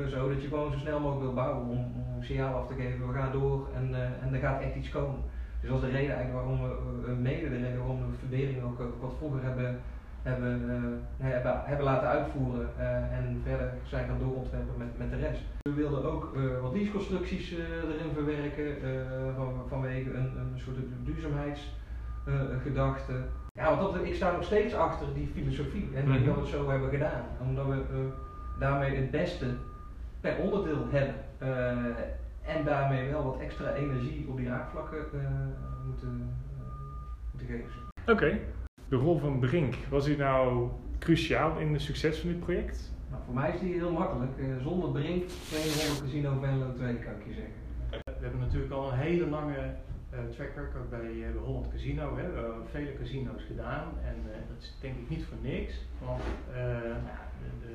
zo 0.10 0.30
dat 0.30 0.42
je 0.42 0.48
gewoon 0.48 0.72
zo 0.72 0.78
snel 0.78 1.00
mogelijk 1.00 1.26
wil 1.26 1.34
bouwen 1.34 1.68
om, 1.68 2.04
om 2.16 2.24
signaal 2.24 2.56
af 2.56 2.68
te 2.68 2.74
geven, 2.74 3.08
we 3.08 3.14
gaan 3.14 3.32
door 3.32 3.68
en, 3.76 3.96
en 4.22 4.34
er 4.34 4.40
gaat 4.40 4.62
echt 4.62 4.76
iets 4.76 4.90
komen. 4.90 5.20
Dus 5.62 5.70
dat 5.70 5.84
is 5.84 5.86
de 5.86 5.98
reden 5.98 6.16
eigenlijk 6.16 6.46
waarom 6.46 6.62
we, 7.02 7.12
mede 7.12 7.50
de 7.50 7.56
reden 7.56 7.78
waarom 7.78 8.00
we 8.00 8.18
verbering 8.18 8.64
ook, 8.64 8.80
ook 8.80 9.02
wat 9.02 9.14
vroeger 9.18 9.44
hebben 9.44 9.80
hebben, 10.24 10.62
uh, 10.62 10.76
hebben, 11.18 11.62
hebben 11.66 11.86
laten 11.86 12.08
uitvoeren 12.08 12.70
uh, 12.80 13.18
en 13.18 13.42
verder 13.44 13.74
zijn 13.84 14.08
gaan 14.08 14.20
doorontwerpen 14.20 14.78
met, 14.78 14.98
met 14.98 15.10
de 15.10 15.18
rest. 15.18 15.42
We 15.62 15.74
wilden 15.74 16.12
ook 16.12 16.34
uh, 16.36 16.62
wat 16.62 16.74
leaseconstructies 16.74 17.52
erin 17.52 18.14
verwerken 18.14 18.76
van, 19.36 19.62
vanwege 19.68 20.14
een, 20.14 20.38
een 20.38 20.60
soort 20.60 20.78
duurzaamheidsgedachte. 21.04 23.14
ja, 23.54 23.76
want 23.76 23.94
dat, 23.94 24.06
ik 24.06 24.16
sta 24.16 24.32
nog 24.32 24.44
steeds 24.44 24.74
achter 24.74 25.08
die 25.14 25.32
filosofie 25.34 25.90
en 25.96 26.06
dat 26.06 26.20
we 26.36 26.40
het 26.40 26.50
zo 26.50 26.70
hebben 26.70 26.90
gedaan. 26.90 27.24
Omdat 27.42 27.66
we 27.66 28.10
daarmee 28.60 28.96
het 28.96 29.12
beste 29.12 29.46
per 30.22 30.38
onderdeel 30.38 30.88
hebben. 30.90 31.16
en 32.46 32.66
daarmee 32.66 33.12
wel 33.12 33.24
wat 33.24 33.40
extra 33.40 33.74
energie 33.74 34.26
op 34.30 34.38
die 34.38 34.48
raakvlakken 34.48 35.06
moeten, 35.86 36.36
moeten 37.32 37.48
geven. 37.48 37.72
Oké. 38.06 38.40
De 38.90 38.96
rol 38.96 39.20
van 39.20 39.40
Brink, 39.40 39.76
was 39.90 40.06
die 40.06 40.18
nou 40.18 40.70
cruciaal 41.00 41.58
in 41.58 41.74
het 41.74 41.82
succes 41.82 42.20
van 42.20 42.30
dit 42.30 42.40
project? 42.40 42.92
Nou, 43.10 43.22
voor 43.26 43.34
mij 43.34 43.54
is 43.54 43.60
die 43.60 43.74
heel 43.74 43.92
makkelijk. 43.92 44.32
Eh, 44.38 44.46
zonder 44.62 44.90
Brink 44.92 45.30
200 45.30 46.02
Casino 46.02 46.40
Venlo 46.42 46.74
2 46.74 46.96
kan 46.96 47.14
ik 47.14 47.26
je 47.28 47.34
zeggen. 47.34 47.54
We 47.90 48.24
hebben 48.26 48.40
natuurlijk 48.40 48.72
al 48.72 48.92
een 48.92 48.98
hele 48.98 49.30
lange 49.30 49.74
uh, 50.14 50.20
track 50.36 50.50
record 50.56 50.90
bij 50.90 51.12
uh, 51.12 51.32
de 51.32 51.38
Holland 51.38 51.68
Casino. 51.72 52.18
Hè. 52.18 52.32
We 52.32 52.40
hebben 52.40 52.68
vele 52.72 52.94
casino's 52.94 53.44
gedaan 53.48 53.88
en 54.04 54.16
uh, 54.28 54.34
dat 54.50 54.58
is 54.62 54.78
denk 54.82 54.96
ik 54.98 55.10
niet 55.10 55.26
voor 55.26 55.38
niks. 55.42 55.74
Want 56.06 56.22
de, 56.54 56.94
de, 57.62 57.74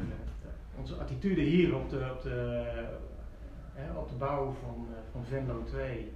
onze 0.78 0.94
attitude 0.94 1.40
hier 1.40 1.76
op 1.76 1.90
de, 1.90 2.10
op 2.16 2.22
de, 2.22 2.64
op 3.96 4.08
de 4.08 4.14
bouw 4.14 4.54
van, 4.62 4.86
van 5.12 5.24
Venlo 5.24 5.62
2 5.64 6.12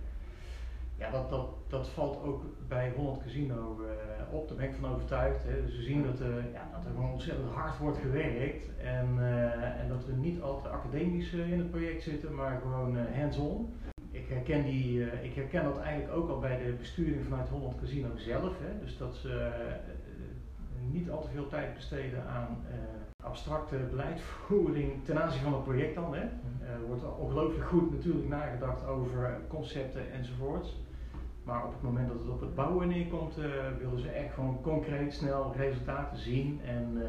ja, 0.99 1.11
dat, 1.11 1.31
dat, 1.31 1.49
dat 1.69 1.89
valt 1.89 2.23
ook 2.23 2.43
bij 2.69 2.93
Holland 2.97 3.23
Casino 3.23 3.81
uh, 3.81 4.35
op, 4.35 4.49
daar 4.49 4.57
ben 4.57 4.69
ik 4.69 4.75
van 4.81 4.91
overtuigd. 4.91 5.45
Hè. 5.45 5.63
Dus 5.63 5.77
we 5.77 5.83
zien 5.83 6.03
dat, 6.03 6.21
uh, 6.21 6.27
ja, 6.53 6.69
dat 6.73 6.85
er 6.85 6.91
gewoon 6.91 7.13
ontzettend 7.13 7.51
hard 7.51 7.79
wordt 7.79 7.99
gewerkt 7.99 8.71
en, 8.79 9.17
uh, 9.19 9.81
en 9.81 9.89
dat 9.89 10.05
we 10.05 10.13
niet 10.13 10.41
altijd 10.41 10.75
academisch 10.75 11.33
in 11.33 11.59
het 11.59 11.71
project 11.71 12.03
zitten, 12.03 12.35
maar 12.35 12.61
gewoon 12.63 12.97
hands-on. 12.97 13.75
Ik 14.11 14.29
herken, 14.29 14.65
die, 14.65 15.03
ik 15.23 15.35
herken 15.35 15.65
dat 15.65 15.79
eigenlijk 15.79 16.17
ook 16.17 16.29
al 16.29 16.39
bij 16.39 16.65
de 16.65 16.73
besturing 16.73 17.25
vanuit 17.25 17.49
Holland 17.49 17.81
Casino 17.81 18.09
zelf. 18.17 18.59
Hè. 18.59 18.79
Dus 18.81 18.99
dat 18.99 19.15
ze 19.15 19.51
niet 20.91 21.11
al 21.11 21.23
te 21.23 21.29
veel 21.29 21.49
tijd 21.49 21.75
besteden 21.75 22.27
aan 22.27 22.59
abstracte 23.23 23.77
beleidsvoering 23.77 25.05
ten 25.05 25.23
aanzien 25.23 25.43
van 25.43 25.53
het 25.53 25.65
project 25.65 25.95
dan. 25.95 26.15
Hè. 26.15 26.21
Er 26.21 26.87
wordt 26.87 27.17
ongelooflijk 27.19 27.69
goed 27.69 27.91
natuurlijk 27.91 28.29
nagedacht 28.29 28.87
over 28.87 29.41
concepten 29.49 30.13
enzovoorts. 30.13 30.86
Maar 31.47 31.65
op 31.65 31.73
het 31.73 31.83
moment 31.83 32.09
dat 32.09 32.19
het 32.19 32.29
op 32.29 32.41
het 32.41 32.55
bouwen 32.55 32.89
neerkomt, 32.89 33.39
uh, 33.39 33.45
willen 33.79 34.01
ze 34.01 34.09
echt 34.09 34.35
gewoon 34.35 34.61
concreet 34.63 35.15
snel 35.15 35.53
resultaten 35.57 36.19
zien. 36.19 36.61
En, 36.65 36.93
uh, 36.95 37.05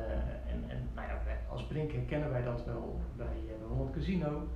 en, 0.51 0.59
en 0.67 0.89
nou 0.95 1.07
ja, 1.07 1.21
als 1.49 1.65
Brink 1.65 1.91
herkennen 1.91 2.31
wij 2.31 2.43
dat 2.43 2.65
wel 2.65 2.99
bij, 3.15 3.37
uh, 3.45 3.67
Holland 3.67 3.93
Casino. 3.93 4.47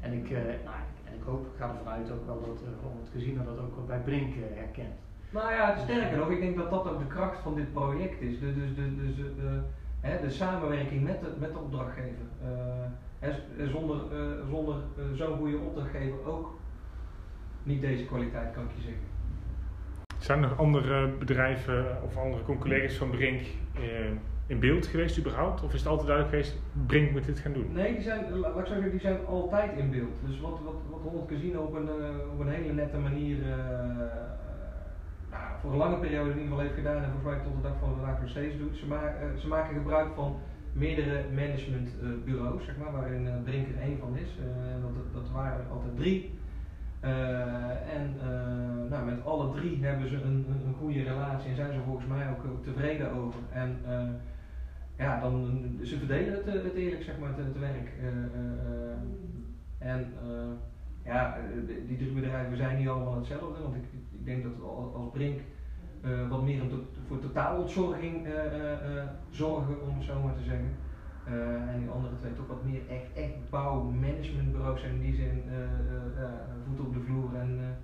En 0.00 0.12
ik, 0.12 0.30
nou, 0.30 0.76
en 1.04 1.14
ik 1.14 1.22
hoop, 1.24 1.46
ik 1.46 1.58
ga 1.58 1.68
ervan 1.68 1.92
uit 1.92 2.10
ook 2.10 2.26
wel 2.26 2.40
dat 2.40 2.62
Holland 2.82 3.10
Casino 3.12 3.44
dat 3.44 3.58
ook 3.58 3.76
wel 3.76 3.84
bij 3.84 4.00
Brink 4.00 4.34
herkent. 4.54 4.94
Nou 5.30 5.52
ja, 5.52 5.76
sterker 5.76 6.18
nog, 6.18 6.30
ik 6.30 6.40
denk 6.40 6.56
dat 6.56 6.70
dat 6.70 6.88
ook 6.88 6.98
de 6.98 7.06
kracht 7.06 7.38
van 7.38 7.54
dit 7.54 7.72
project 7.72 8.20
is. 8.20 8.40
Dus, 8.40 8.54
dus, 8.54 8.74
de, 8.74 8.96
dus 8.96 9.16
de, 9.16 9.60
hè, 10.00 10.20
de 10.20 10.30
samenwerking 10.30 11.02
met 11.02 11.20
de, 11.20 11.32
met 11.38 11.52
de 11.52 11.58
opdrachtgever. 11.58 12.26
zonder 13.72 14.00
zonder 14.50 14.76
zo'n 15.14 15.36
goede 15.36 15.58
opdrachtgever 15.58 16.26
ook 16.26 16.54
niet 17.62 17.80
deze 17.80 18.04
kwaliteit, 18.04 18.54
kan 18.54 18.64
ik 18.64 18.70
je 18.76 18.82
zeggen. 18.82 19.15
Zijn 20.26 20.42
er 20.42 20.54
andere 20.54 21.08
bedrijven 21.18 22.02
of 22.02 22.16
andere 22.16 22.58
collega's 22.58 22.94
van 22.94 23.10
Brink 23.10 23.40
eh, 23.74 23.82
in 24.46 24.58
beeld 24.58 24.86
geweest 24.86 25.18
überhaupt? 25.18 25.62
Of 25.62 25.72
is 25.74 25.80
het 25.80 25.88
altijd 25.88 26.06
duidelijk 26.06 26.36
geweest, 26.36 26.62
Brink 26.86 27.10
moet 27.10 27.24
dit 27.24 27.38
gaan 27.38 27.52
doen? 27.52 27.72
Nee, 27.72 27.94
die 27.94 28.02
zijn, 28.02 28.38
laat 28.38 28.58
ik 28.58 28.66
zeggen, 28.66 28.90
die 28.90 29.00
zijn 29.00 29.26
altijd 29.26 29.78
in 29.78 29.90
beeld. 29.90 30.16
Dus 30.26 30.40
wat, 30.40 30.60
wat, 30.64 30.74
wat 30.90 31.00
Holland 31.02 31.28
Casino 31.28 31.60
op 31.62 31.74
een, 31.74 31.88
uh, 32.00 32.32
op 32.32 32.40
een 32.40 32.48
hele 32.48 32.72
nette 32.72 32.98
manier 32.98 33.36
uh, 33.36 33.46
nou, 35.30 35.44
voor 35.60 35.70
een 35.72 35.76
lange 35.76 35.98
periode 35.98 36.30
in 36.30 36.36
ieder 36.36 36.48
geval 36.48 36.64
heeft 36.64 36.74
gedaan 36.74 37.02
en 37.02 37.10
volgens 37.12 37.34
mij 37.34 37.44
tot 37.44 37.56
de 37.56 37.68
dag 37.68 37.78
van 37.80 37.94
vandaag 37.94 38.20
nog 38.20 38.30
steeds 38.30 38.58
doet. 38.58 38.76
Ze, 38.76 38.84
ze 39.38 39.48
maken 39.48 39.74
gebruik 39.74 40.08
van 40.14 40.36
meerdere 40.72 41.24
managementbureaus, 41.34 42.64
zeg 42.64 42.76
maar, 42.76 42.92
waarin 42.92 43.28
Brink 43.44 43.66
er 43.68 43.82
één 43.82 43.98
van 43.98 44.16
is. 44.16 44.30
dat, 44.82 45.12
dat 45.12 45.30
waren 45.30 45.70
altijd 45.70 45.96
drie. 45.96 46.35
Uh, 47.06 47.94
en 47.96 48.14
uh, 48.16 48.90
nou, 48.90 49.04
met 49.04 49.24
alle 49.24 49.52
drie 49.54 49.84
hebben 49.84 50.08
ze 50.08 50.16
een, 50.22 50.46
een, 50.66 50.74
goede 50.78 51.02
relatie 51.02 51.50
en 51.50 51.56
zijn 51.56 51.72
ze 51.72 51.80
volgens 51.84 52.06
mij 52.06 52.30
ook, 52.30 52.44
ook 52.50 52.64
tevreden 52.64 53.12
over. 53.12 53.40
En 53.52 53.78
uh, 53.88 54.08
ja, 54.98 55.20
dan, 55.20 55.60
ze 55.82 55.98
verdelen 55.98 56.34
het, 56.34 56.74
eerlijk, 56.74 57.02
zeg 57.02 57.18
maar, 57.18 57.30
het, 57.36 57.58
werk. 57.58 57.92
en 59.78 60.12
ja, 61.04 61.36
die 61.86 61.96
drie 61.96 62.12
bedrijven 62.12 62.56
zijn 62.56 62.78
niet 62.78 62.88
allemaal 62.88 63.16
hetzelfde, 63.16 63.62
want 63.62 63.74
ik, 63.74 63.84
ik 64.12 64.24
denk 64.24 64.42
dat 64.42 64.52
als 64.94 65.10
Brink 65.12 65.40
wat 66.28 66.42
meer 66.42 66.62
voor 67.06 67.18
totaalontzorging 67.18 68.26
zorgen, 69.30 69.82
om 69.82 69.96
het 69.96 70.04
zo 70.04 70.22
maar 70.22 70.34
te 70.34 70.42
zeggen. 70.42 70.68
Uh, 71.28 71.72
en 71.72 71.78
die 71.78 71.88
andere 71.88 72.16
twee 72.20 72.34
toch 72.34 72.46
wat 72.46 72.64
meer 72.64 72.80
echt, 72.88 73.12
echt 73.14 73.50
bouwmanagementbureaus 73.50 74.80
zijn 74.80 74.92
in 74.92 75.00
die 75.00 75.14
zin 75.14 75.42
uh, 75.48 75.54
uh, 76.22 76.28
voet 76.66 76.86
op 76.86 76.94
de 76.94 77.00
vloer 77.00 77.34
en, 77.34 77.76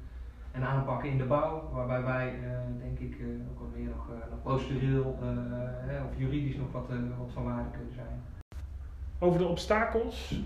en 0.52 0.62
aanpakken 0.62 1.10
in 1.10 1.18
de 1.18 1.24
bouw. 1.24 1.70
Waarbij 1.72 2.02
wij 2.02 2.38
denk 2.78 2.98
ik 2.98 3.16
ook 3.50 3.58
wat 3.58 3.76
meer 3.76 3.88
nog, 3.88 4.06
nog 4.30 4.42
procedureel 4.42 5.18
of 6.10 6.18
juridisch 6.18 6.56
nog 6.56 6.72
wat, 6.72 6.86
wat 7.18 7.32
van 7.32 7.44
waarde 7.44 7.70
kunnen 7.70 7.94
zijn. 7.94 8.22
Over 9.18 9.38
de 9.38 9.46
obstakels. 9.46 10.40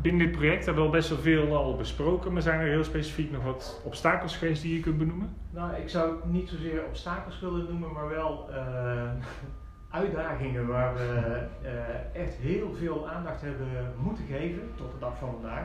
Binnen 0.00 0.26
dit 0.26 0.36
project 0.36 0.64
hebben 0.64 0.82
we 0.82 0.88
al 0.88 0.94
best 0.96 1.08
wel 1.08 1.18
veel 1.18 1.56
al 1.56 1.76
besproken, 1.76 2.32
maar 2.32 2.42
zijn 2.42 2.60
er 2.60 2.66
heel 2.66 2.84
specifiek 2.84 3.30
nog 3.30 3.44
wat 3.44 3.82
obstakels 3.84 4.36
geweest 4.36 4.62
die 4.62 4.74
je 4.74 4.80
kunt 4.80 4.98
benoemen? 4.98 5.36
Nou, 5.50 5.74
ik 5.74 5.88
zou 5.88 6.14
niet 6.24 6.48
zozeer 6.48 6.84
obstakels 6.84 7.40
willen 7.40 7.64
noemen, 7.64 7.92
maar 7.92 8.08
wel 8.08 8.48
uitdagingen 9.90 10.66
waar 10.66 10.94
we 10.94 11.42
uh, 11.62 12.22
echt 12.22 12.34
heel 12.34 12.74
veel 12.74 13.08
aandacht 13.08 13.40
hebben 13.40 13.92
moeten 13.96 14.24
geven 14.26 14.70
tot 14.76 14.92
de 14.92 14.98
dag 14.98 15.18
van 15.18 15.30
vandaag. 15.30 15.64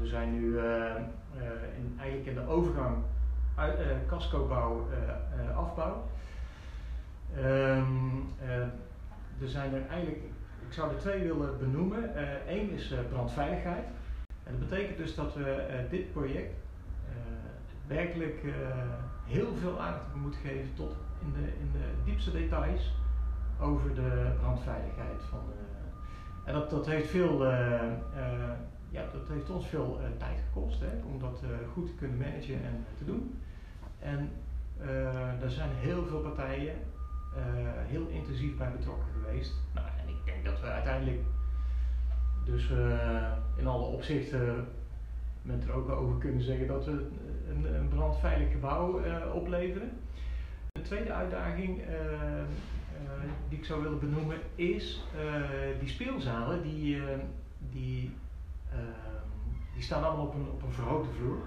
We 0.00 0.06
zijn 0.06 0.32
nu 0.32 0.46
uh, 0.46 0.62
in, 1.76 1.96
eigenlijk 1.98 2.28
in 2.28 2.34
de 2.34 2.46
overgang 2.46 2.96
uit 3.54 3.78
cascobouw 4.06 4.88
afbouw. 5.56 6.04
Um, 7.38 8.28
er 9.40 9.48
zijn 9.48 9.74
er 9.74 9.86
eigenlijk, 9.88 10.22
ik 10.66 10.72
zou 10.72 10.92
er 10.92 10.98
twee 10.98 11.22
willen 11.22 11.58
benoemen. 11.58 12.10
Eén 12.48 12.70
is 12.70 12.94
brandveiligheid. 13.10 13.84
En 14.44 14.58
dat 14.58 14.68
betekent 14.68 14.96
dus 14.96 15.14
dat 15.14 15.34
we 15.34 15.66
dit 15.90 16.12
project 16.12 16.54
werkelijk 17.86 18.42
heel 19.24 19.54
veel 19.60 19.80
aandacht 19.80 20.14
moeten 20.14 20.40
geven 20.40 20.74
tot 20.74 20.96
in 21.20 21.32
de, 21.32 21.48
in 21.48 21.70
de 21.72 22.10
diepste 22.10 22.32
details 22.32 22.94
over 23.60 23.94
de 23.94 24.30
brandveiligheid. 24.40 25.22
Van, 25.30 25.40
en 26.44 26.52
dat, 26.52 26.70
dat, 26.70 26.86
heeft 26.86 27.10
veel, 27.10 27.46
uh, 27.46 27.82
uh, 28.16 28.50
ja, 28.90 29.04
dat 29.12 29.28
heeft 29.28 29.50
ons 29.50 29.66
veel 29.66 30.00
tijd 30.18 30.38
gekost 30.46 30.80
hè, 30.80 31.12
om 31.12 31.20
dat 31.20 31.42
goed 31.72 31.86
te 31.86 31.94
kunnen 31.94 32.18
managen 32.18 32.64
en 32.64 32.84
te 32.98 33.04
doen. 33.04 33.40
En 33.98 34.30
er 35.40 35.50
zijn 35.50 35.70
heel 35.74 36.06
veel 36.06 36.20
partijen 36.20 36.74
heel 37.86 38.06
intensief 38.06 38.56
bij 38.56 38.72
betrokken 38.76 39.06
geweest. 39.12 39.54
Nou, 39.74 39.86
en 39.86 40.08
ik 40.08 40.24
denk 40.24 40.44
dat 40.44 40.60
we 40.60 40.66
uiteindelijk 40.66 41.20
dus 42.44 42.70
in 43.56 43.66
alle 43.66 43.84
opzichten 43.84 44.66
met 45.42 45.64
er 45.64 45.72
ook 45.72 45.88
over 45.88 46.18
kunnen 46.18 46.42
zeggen 46.42 46.66
dat 46.66 46.84
we 46.84 47.08
een, 47.48 47.88
brandveilig 47.88 48.50
gebouw 48.50 49.00
opleveren. 49.34 49.90
De 50.72 50.82
tweede 50.82 51.12
uitdaging 51.12 51.80
eh, 51.80 52.42
die 53.48 53.58
ik 53.58 53.64
zou 53.64 53.82
willen 53.82 53.98
benoemen 53.98 54.38
is 54.54 55.04
eh, 55.16 55.80
die 55.80 55.88
speelzalen 55.88 56.62
die, 56.62 56.96
eh, 56.96 57.18
die, 57.58 58.16
die 59.74 59.82
staan 59.82 60.04
allemaal 60.04 60.26
op 60.26 60.34
een, 60.34 60.48
op 60.50 60.62
een 60.62 60.72
verhoogde 60.72 61.12
vloer 61.12 61.38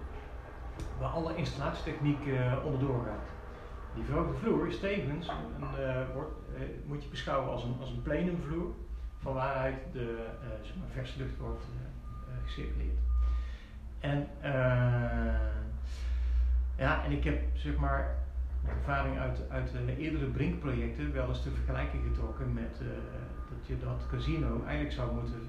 waar 1.00 1.10
alle 1.10 1.36
installatietechniek 1.36 2.20
onderdoor 2.64 3.04
gaat. 3.06 3.28
Die 3.96 4.04
verhoogde 4.04 4.38
vloer 4.38 4.68
is 4.68 4.80
tevens 4.80 5.28
een, 5.28 6.14
wordt, 6.14 6.32
moet 6.86 7.04
je 7.04 7.10
beschouwen 7.10 7.52
als 7.52 7.64
een, 7.64 7.76
als 7.80 7.90
een 7.90 8.02
plenumvloer 8.02 8.74
van 9.20 9.34
waaruit 9.34 9.78
de 9.92 10.26
zeg 10.62 10.76
maar, 10.76 10.88
verse 10.92 11.18
lucht 11.18 11.38
wordt 11.38 11.64
gecirculeerd. 12.46 12.98
En, 14.00 14.28
ja, 16.78 17.04
en 17.06 17.12
ik 17.12 17.24
heb 17.24 17.42
zeg 17.54 17.76
maar 17.76 18.18
ervaring 18.67 19.19
uit, 19.19 19.39
uit 19.50 19.72
de 19.72 19.98
eerdere 19.98 20.26
Brink-projecten 20.26 21.13
wel 21.13 21.28
eens 21.28 21.41
te 21.43 21.52
vergelijken 21.52 22.00
getrokken 22.08 22.54
met 22.54 22.80
uh, 22.82 22.88
dat 23.50 23.67
je 23.67 23.80
dat 23.80 24.08
casino 24.12 24.62
eigenlijk 24.63 24.91
zou 24.95 25.13
moeten 25.13 25.41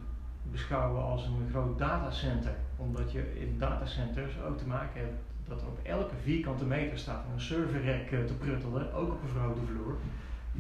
beschouwen 0.43 1.03
als 1.03 1.27
een 1.27 1.49
groot 1.51 1.79
datacenter. 1.79 2.55
Omdat 2.77 3.13
je 3.13 3.41
in 3.41 3.59
datacenters 3.59 4.43
ook 4.43 4.59
te 4.59 4.67
maken 4.67 5.01
hebt 5.01 5.19
dat 5.49 5.63
op 5.63 5.79
elke 5.83 6.15
vierkante 6.23 6.65
meter 6.65 6.99
staat 6.99 7.25
een 7.33 7.41
serverrek 7.41 8.11
uh, 8.11 8.25
te 8.25 8.35
pruttelen, 8.35 8.93
ook 8.95 9.13
op 9.13 9.23
een 9.23 9.29
verhoogde 9.29 9.67
vloer, 9.67 9.97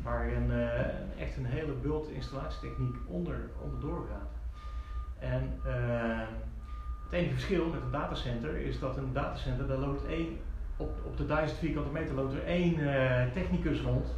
waarin 0.02 0.46
uh, 0.50 0.68
echt 1.20 1.36
een 1.36 1.46
hele 1.46 1.72
bult 1.72 2.08
installatietechniek 2.08 2.96
onder, 3.06 3.50
onderdoor 3.62 4.06
gaat. 4.10 4.30
En 5.18 5.60
het 7.04 7.12
enige 7.12 7.32
verschil 7.32 7.66
met 7.66 7.80
een 7.80 7.90
datacenter 7.90 8.56
is 8.56 8.78
dat 8.78 8.96
een 8.96 9.12
datacenter, 9.12 9.66
daar 9.66 9.78
loopt 9.78 10.06
één 10.06 10.38
op, 10.80 10.90
op 11.04 11.16
de 11.16 11.26
1000 11.26 11.58
vierkante 11.58 11.90
meter 11.90 12.14
loopt 12.14 12.34
er 12.34 12.44
één 12.44 12.78
uh, 12.78 13.22
technicus 13.32 13.80
rond. 13.80 14.14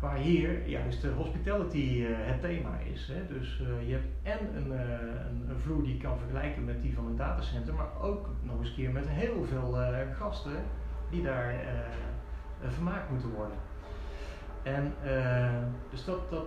Waar 0.00 0.16
hier 0.16 0.68
juist 0.68 1.02
de 1.02 1.08
hospitality 1.08 1.96
uh, 1.98 2.16
het 2.18 2.40
thema 2.40 2.78
is. 2.78 3.12
Hè. 3.12 3.34
Dus 3.38 3.62
uh, 3.62 3.88
je 3.88 3.92
hebt 3.92 4.06
en 4.22 4.56
een, 4.56 4.70
een, 4.70 5.48
een, 5.48 5.60
vloer 5.62 5.82
die 5.82 5.94
je 5.94 6.00
kan 6.00 6.18
vergelijken 6.18 6.64
met 6.64 6.82
die 6.82 6.94
van 6.94 7.06
een 7.06 7.16
datacenter, 7.16 7.74
maar 7.74 8.00
ook 8.00 8.28
nog 8.42 8.58
eens 8.58 8.74
keer 8.74 8.90
met 8.90 9.08
heel 9.08 9.44
veel 9.44 9.76
gasten 10.18 10.62
die 11.10 11.22
daar 11.22 11.54
vermaakt 12.68 13.10
moeten 13.10 13.30
worden. 13.30 13.56
En 14.62 14.92
dus 15.90 16.04
dat, 16.04 16.30
dat 16.30 16.46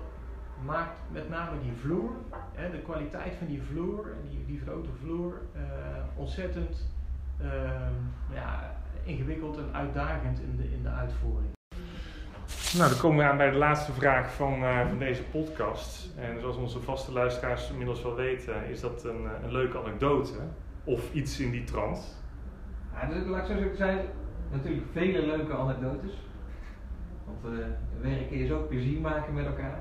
maakt 0.65 0.97
met 1.11 1.29
name 1.29 1.59
die 1.61 1.71
vloer, 1.71 2.11
hè, 2.53 2.71
de 2.71 2.81
kwaliteit 2.81 3.33
van 3.35 3.47
die 3.47 3.61
vloer, 3.61 4.15
die, 4.29 4.45
die 4.45 4.59
grote 4.59 4.89
vloer, 5.01 5.41
ontzettend 6.15 6.89
ehm, 7.39 7.93
ja, 8.33 8.80
ingewikkeld 9.03 9.57
en 9.57 9.69
uitdagend 9.71 10.39
in 10.39 10.55
de, 10.57 10.63
in 10.71 10.83
de 10.83 10.89
uitvoering. 10.89 11.51
Nou, 12.77 12.89
dan 12.89 12.99
komen 12.99 13.17
we 13.17 13.31
aan 13.31 13.37
bij 13.37 13.51
de 13.51 13.57
laatste 13.57 13.91
vraag 13.91 14.33
van, 14.33 14.53
uh, 14.63 14.87
van 14.87 14.99
deze 14.99 15.23
podcast. 15.23 16.09
En 16.17 16.39
zoals 16.39 16.55
onze 16.55 16.79
vaste 16.79 17.11
luisteraars 17.11 17.69
inmiddels 17.69 18.03
wel 18.03 18.15
weten, 18.15 18.69
is 18.69 18.81
dat 18.81 19.03
een, 19.03 19.25
eh, 19.25 19.43
een 19.43 19.51
leuke 19.51 19.79
anekdote 19.79 20.33
of 20.83 21.13
iets 21.13 21.39
in 21.39 21.51
die 21.51 21.63
trant. 21.63 22.23
Ja, 22.93 23.07
dus, 23.07 23.25
laat 23.25 23.39
ik 23.39 23.45
zo 23.45 23.53
zeggen, 23.53 23.69
er 23.69 23.75
zijn 23.75 23.99
natuurlijk 24.51 24.85
vele 24.91 25.25
leuke 25.25 25.53
anekdotes. 25.53 26.11
Want 27.25 27.59
uh, 27.59 27.65
werken 28.01 28.37
is 28.37 28.51
ook 28.51 28.69
plezier 28.69 29.01
maken 29.01 29.33
met 29.33 29.45
elkaar. 29.45 29.79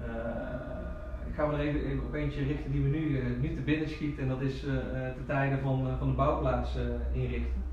Uh, 0.00 1.28
ik 1.28 1.34
ga 1.34 1.46
me 1.46 1.52
er 1.52 1.60
even, 1.60 2.04
op 2.06 2.14
eentje 2.14 2.44
richten 2.44 2.72
die 2.72 2.80
me 2.80 2.88
nu, 2.88 2.98
uh, 2.98 3.40
nu 3.40 3.54
te 3.54 3.60
binnen 3.60 3.88
schiet 3.88 4.18
en 4.18 4.28
dat 4.28 4.40
is 4.40 4.60
de 4.60 5.24
tijden 5.26 5.60
van, 5.60 5.96
van 5.98 6.08
de 6.08 6.14
bouwplaats 6.14 6.76
inrichten. 7.12 7.67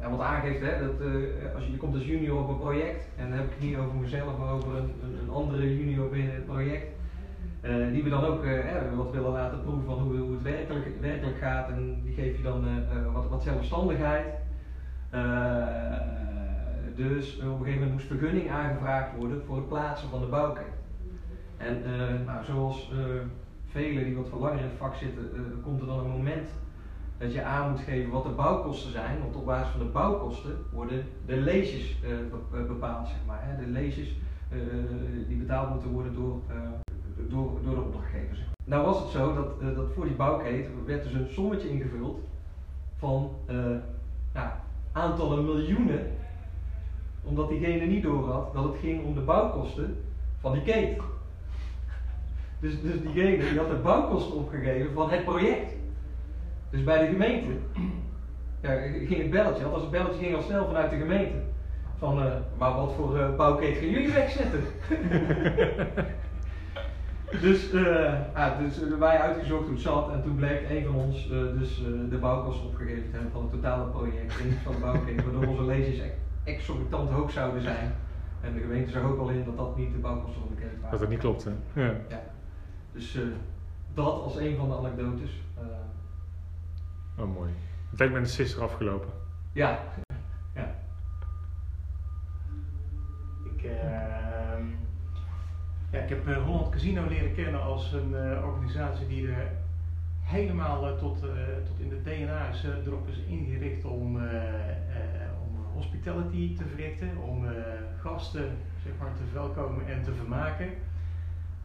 En 0.00 0.10
wat 0.10 0.20
aangeeft, 0.20 0.60
hè, 0.60 0.80
dat 0.80 1.00
als 1.54 1.66
je, 1.66 1.76
komt 1.76 1.94
als 1.94 2.04
junior 2.04 2.42
op 2.42 2.48
een 2.48 2.58
project, 2.58 3.08
en 3.16 3.28
dan 3.28 3.38
heb 3.38 3.46
ik 3.46 3.52
het 3.52 3.68
niet 3.68 3.76
over 3.76 3.94
mezelf, 3.94 4.38
maar 4.38 4.52
over 4.52 4.76
een, 4.76 5.30
andere 5.30 5.76
junior 5.76 6.08
binnen 6.08 6.34
het 6.34 6.46
project. 6.46 6.86
Uh, 7.64 7.92
die 7.92 8.02
we 8.02 8.10
dan 8.10 8.24
ook 8.24 8.44
wat 8.96 9.10
willen 9.10 9.32
laten 9.32 9.62
proeven 9.62 9.84
van 9.84 9.98
hoe, 9.98 10.16
hoe 10.16 10.32
het 10.32 10.42
werkelijk, 10.42 10.86
werkelijk, 11.00 11.38
gaat. 11.38 11.68
En 11.68 12.00
die 12.04 12.14
geef 12.14 12.36
je 12.36 12.42
dan 12.42 12.64
wat, 13.12 13.28
wat 13.28 13.42
zelfstandigheid. 13.42 14.26
dus 16.96 17.36
op 17.36 17.42
een 17.42 17.56
gegeven 17.58 17.72
moment 17.72 17.92
moest 17.92 18.06
vergunning 18.06 18.50
aangevraagd 18.50 19.16
worden 19.16 19.42
voor 19.46 19.56
het 19.56 19.68
plaatsen 19.68 20.08
van 20.08 20.20
de 20.20 20.26
bouwketen. 20.26 20.72
En 21.56 21.82
nou, 22.26 22.44
zoals 22.44 22.92
velen 23.70 24.04
die 24.04 24.16
wat 24.16 24.28
voor 24.28 24.40
langer 24.40 24.58
in 24.58 24.64
het 24.64 24.78
vak 24.78 24.94
zitten, 24.94 25.30
komt 25.62 25.80
er 25.80 25.86
dan 25.86 25.98
een 25.98 26.10
moment 26.10 26.48
dat 27.22 27.32
je 27.32 27.42
aan 27.42 27.70
moet 27.70 27.80
geven 27.80 28.10
wat 28.10 28.24
de 28.24 28.30
bouwkosten 28.30 28.90
zijn. 28.90 29.18
Want 29.20 29.36
op 29.36 29.44
basis 29.44 29.70
van 29.70 29.86
de 29.86 29.92
bouwkosten 29.92 30.56
worden 30.72 31.04
de 31.26 31.36
leesjes 31.36 31.96
bepaald, 32.50 33.08
zeg 33.08 33.18
maar. 33.26 33.40
Hè. 33.42 33.64
De 33.64 33.70
leesjes 33.70 34.16
die 35.28 35.36
betaald 35.36 35.70
moeten 35.70 35.90
worden 35.90 36.14
door 36.14 36.40
door, 37.28 37.58
door 37.64 37.74
de 37.74 37.80
opdrachtgevers. 37.80 38.38
Nou 38.64 38.84
was 38.84 38.98
het 38.98 39.08
zo 39.08 39.34
dat, 39.34 39.76
dat 39.76 39.86
voor 39.94 40.04
die 40.04 40.14
bouwketen 40.14 40.86
werd 40.86 41.02
dus 41.02 41.12
een 41.12 41.28
sommetje 41.28 41.70
ingevuld 41.70 42.20
van 42.96 43.30
nou, 44.32 44.48
aantallen 44.92 45.44
miljoenen, 45.44 46.10
omdat 47.24 47.48
diegene 47.48 47.86
niet 47.86 48.02
doorhad 48.02 48.54
dat 48.54 48.64
het 48.64 48.76
ging 48.80 49.04
om 49.04 49.14
de 49.14 49.20
bouwkosten 49.20 49.96
van 50.40 50.52
die 50.52 50.62
keten. 50.62 51.04
Dus, 52.60 52.82
dus 52.82 53.00
diegene 53.00 53.36
die 53.36 53.58
had 53.58 53.68
de 53.68 53.80
bouwkosten 53.82 54.34
opgegeven 54.34 54.92
van 54.92 55.10
het 55.10 55.24
project. 55.24 55.80
Dus 56.72 56.84
bij 56.84 56.98
de 56.98 57.06
gemeente 57.06 57.50
ja, 58.62 58.80
ging 58.80 59.16
het 59.16 59.30
belletje, 59.30 59.64
althans 59.64 59.82
het 59.82 59.90
belletje 59.90 60.18
ging 60.18 60.36
al 60.36 60.42
snel 60.42 60.66
vanuit 60.66 60.90
de 60.90 60.96
gemeente. 60.96 61.34
Van, 61.98 62.18
uh, 62.18 62.32
maar 62.58 62.74
wat 62.74 62.92
voor 62.92 63.16
uh, 63.16 63.36
bouwketen 63.36 63.82
gaan 63.82 63.90
jullie 63.90 64.12
wegzetten? 64.12 64.60
dus, 67.46 67.72
uh, 67.72 68.12
ah, 68.32 68.58
dus 68.58 68.78
wij 68.98 69.18
uitgezocht 69.18 69.62
hoe 69.62 69.72
het 69.72 69.80
zat 69.80 70.12
en 70.12 70.22
toen 70.22 70.36
bleek 70.36 70.70
een 70.70 70.84
van 70.84 70.94
ons 70.94 71.28
dus 71.28 71.82
de 72.10 72.18
bouwkosten 72.20 72.66
opgegeven 72.66 73.10
te 73.10 73.16
hebben 73.16 73.32
van 73.32 73.42
het 73.42 73.50
totale 73.50 73.84
project 73.84 74.40
en 74.40 74.58
van 74.64 74.72
de 74.72 74.80
bouwketen, 74.80 75.24
waardoor 75.24 75.46
onze 75.46 75.64
lezers 75.64 76.08
exorbitant 76.44 77.10
hoog 77.10 77.30
zouden 77.30 77.62
zijn. 77.62 77.94
En 78.40 78.54
de 78.54 78.60
gemeente 78.60 78.90
zag 78.90 79.02
ook 79.02 79.18
al 79.18 79.28
in 79.28 79.44
dat 79.44 79.56
dat 79.56 79.76
niet 79.76 79.92
de 79.92 79.98
bouwkosten 79.98 80.40
van 80.40 80.50
de 80.54 80.60
kerk 80.60 80.74
waren. 80.74 80.90
Dat 80.90 81.00
dat 81.00 81.08
niet 81.08 81.18
klopt, 81.18 81.44
hè? 81.44 81.82
Ja. 81.82 81.94
ja. 82.08 82.22
Dus 82.92 83.18
dat 83.94 84.22
als 84.22 84.36
een 84.36 84.56
van 84.56 84.68
de 84.68 84.76
anekdotes. 84.76 85.40
Oh, 87.18 87.34
mooi. 87.34 87.50
Het 87.90 87.98
lijkt 87.98 88.14
met 88.14 88.22
een 88.22 88.28
sister 88.28 88.62
afgelopen. 88.62 89.08
Ja. 89.52 89.78
ja. 90.54 90.74
Ik, 93.44 93.62
ja, 95.92 95.98
ik 95.98 96.08
heb 96.08 96.28
uh, 96.28 96.44
Holland 96.44 96.68
Casino 96.68 97.08
leren 97.08 97.34
kennen 97.34 97.62
als 97.62 97.92
een 97.92 98.10
uh, 98.10 98.44
organisatie 98.44 99.06
die 99.06 99.28
er 99.28 99.50
helemaal 100.20 100.88
uh, 100.88 100.98
tot, 100.98 101.20
tot 101.66 101.78
in 101.78 101.88
de 101.88 102.02
DNA 102.02 102.48
is, 102.48 102.64
erop 102.86 103.08
is 103.08 103.18
ingericht 103.18 103.84
om, 103.84 104.16
om 105.46 105.66
hospitality 105.74 106.56
te 106.56 106.64
verrichten, 106.64 107.16
om 107.16 107.46
gasten 108.00 108.50
zeg 108.84 108.92
maar, 108.98 109.14
te 109.14 109.22
verwelkomen 109.30 109.86
en 109.86 110.02
te 110.02 110.12
vermaken. 110.12 110.68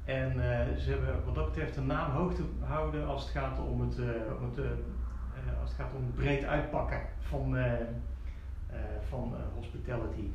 En 0.05 0.33
ze 0.79 0.89
hebben 0.89 1.25
wat 1.25 1.36
dat 1.36 1.45
betreft 1.45 1.77
een 1.77 1.86
naam 1.86 2.12
hoog 2.12 2.33
te 2.33 2.43
houden 2.60 3.07
als 3.07 3.21
het 3.21 3.31
gaat 3.31 3.60
om 3.60 3.81
het, 3.81 3.99
om 4.39 4.51
het, 4.55 4.65
als 5.62 5.69
het, 5.69 5.79
gaat 5.79 5.95
om 5.95 6.05
het 6.05 6.15
breed 6.15 6.43
uitpakken 6.43 7.01
van, 7.19 7.57
van 9.10 9.36
hospitality. 9.55 10.29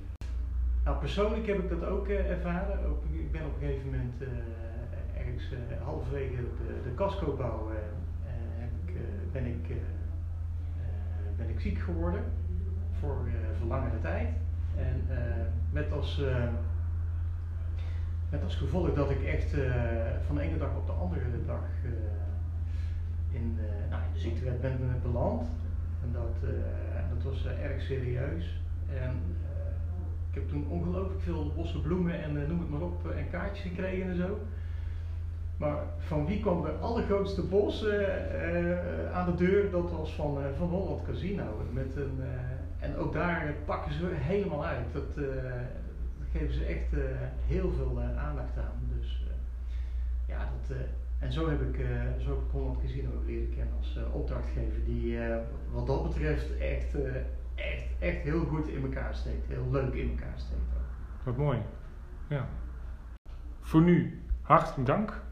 Nou, 0.85 0.98
persoonlijk 0.98 1.46
heb 1.46 1.59
ik 1.59 1.68
dat 1.68 1.85
ook 1.85 2.09
ervaren. 2.09 2.87
Ook, 2.87 3.05
ik 3.05 3.33
ben 3.33 3.46
op 3.46 3.55
een 3.55 3.66
gegeven 3.66 3.90
moment 3.90 4.14
ergens 5.16 5.55
halverwege 5.85 6.37
de, 6.37 6.83
de 6.88 6.94
cascobouw 6.94 7.70
ben, 9.33 9.46
ik, 9.46 9.77
ben 11.37 11.48
ik 11.48 11.61
ziek 11.61 11.79
geworden 11.79 12.25
voor, 13.01 13.16
voor 13.59 13.66
langere 13.66 14.01
tijd. 14.01 14.29
En 14.77 15.07
met, 15.70 15.92
als, 15.92 16.22
met 18.31 18.42
als 18.44 18.57
gevolg 18.57 18.94
dat 18.94 19.11
ik 19.11 19.22
echt 19.22 19.55
van 20.27 20.37
de 20.37 20.42
ene 20.42 20.59
dag 20.59 20.77
op 20.77 20.87
de 20.87 20.92
andere 20.92 21.44
dag 21.46 21.64
in, 23.33 23.59
nou, 23.90 24.03
in 24.03 24.12
de 24.12 24.21
ziektewet 24.21 24.61
ben 24.61 24.79
beland. 25.03 25.47
En 26.03 26.12
dat, 26.12 26.51
dat 27.14 27.23
was 27.23 27.47
erg 27.47 27.83
serieus. 27.83 28.61
En 28.95 29.21
ik 30.33 30.38
heb 30.38 30.49
toen 30.49 30.66
ongelooflijk 30.68 31.21
veel 31.21 31.53
bosse 31.57 31.81
bloemen 31.81 32.23
en 32.23 32.37
uh, 32.37 32.49
noem 32.49 32.59
het 32.59 32.71
maar 32.71 32.81
op 32.81 33.07
uh, 33.07 33.18
en 33.18 33.31
kaartjes 33.31 33.66
gekregen 33.66 34.11
en 34.11 34.16
zo. 34.16 34.38
Maar 35.57 35.77
van 35.99 36.27
wie 36.27 36.40
kwam 36.40 36.62
de 36.62 36.71
allergrootste 36.71 37.42
bos 37.42 37.85
uh, 37.85 39.14
aan 39.14 39.27
de 39.27 39.35
deur? 39.35 39.71
Dat 39.71 39.90
was 39.90 40.14
van, 40.14 40.38
van 40.57 40.68
Holland 40.68 41.03
Casino. 41.07 41.66
Met 41.73 41.97
een, 41.97 42.21
en 42.79 42.97
ook 42.97 43.12
daar 43.12 43.55
pakken 43.64 43.92
ze 43.92 44.07
helemaal 44.12 44.64
uit. 44.64 44.92
Dat, 44.92 45.14
dat 45.14 46.29
geven 46.33 46.55
ze 46.55 46.64
echt 46.64 47.03
heel 47.47 47.73
veel 47.73 48.01
aandacht 48.01 48.59
aan. 48.59 48.97
Dus 48.99 49.27
ja, 50.27 50.38
dat, 50.38 50.77
en 51.23 51.33
zo 51.33 51.49
heb 51.49 51.61
ik, 51.61 51.87
zo 52.19 52.29
heb 52.29 52.39
ik 52.39 52.51
Holland 52.51 52.81
Casino 52.81 53.11
leren 53.27 53.55
kennen 53.55 53.75
als 53.77 53.99
opdrachtgever. 54.13 54.85
Die 54.85 55.19
wat 55.73 55.87
dat 55.87 56.03
betreft 56.03 56.59
echt 56.59 56.95
echt, 57.55 57.85
echt 57.99 58.23
heel 58.23 58.45
goed 58.45 58.69
in 58.69 58.83
elkaar 58.83 59.15
steekt. 59.15 59.47
Heel 59.47 59.71
leuk 59.71 59.95
in 59.95 60.11
elkaar 60.11 60.35
steekt 60.37 60.61
ook. 60.77 61.25
Wat 61.25 61.37
mooi. 61.37 61.59
Ja. 62.29 62.47
Voor 63.61 63.83
nu 63.83 64.23
hartelijk 64.41 64.87
dank. 64.87 65.23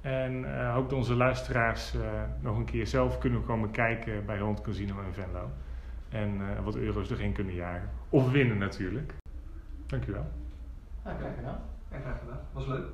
En 0.00 0.32
uh, 0.32 0.74
hoop 0.74 0.88
dat 0.88 0.98
onze 0.98 1.14
luisteraars 1.14 1.94
uh, 1.94 2.02
nog 2.40 2.56
een 2.56 2.64
keer 2.64 2.86
zelf 2.86 3.18
kunnen 3.18 3.44
komen 3.44 3.70
kijken 3.70 4.26
bij 4.26 4.38
Rond 4.38 4.60
Casino 4.60 5.02
en 5.02 5.14
Venlo. 5.14 5.50
En 6.08 6.40
uh, 6.40 6.64
wat 6.64 6.76
euro's 6.76 7.10
erin 7.10 7.32
kunnen 7.32 7.54
jagen. 7.54 7.90
Of 8.08 8.30
winnen 8.30 8.58
natuurlijk. 8.58 9.14
Dankjewel. 9.86 10.26
Ja, 11.04 11.14
graag 11.14 11.34
gedaan. 11.34 11.60
Ja, 11.90 11.98
graag 11.98 12.18
gedaan. 12.18 12.40
Was 12.52 12.66
leuk. 12.66 12.88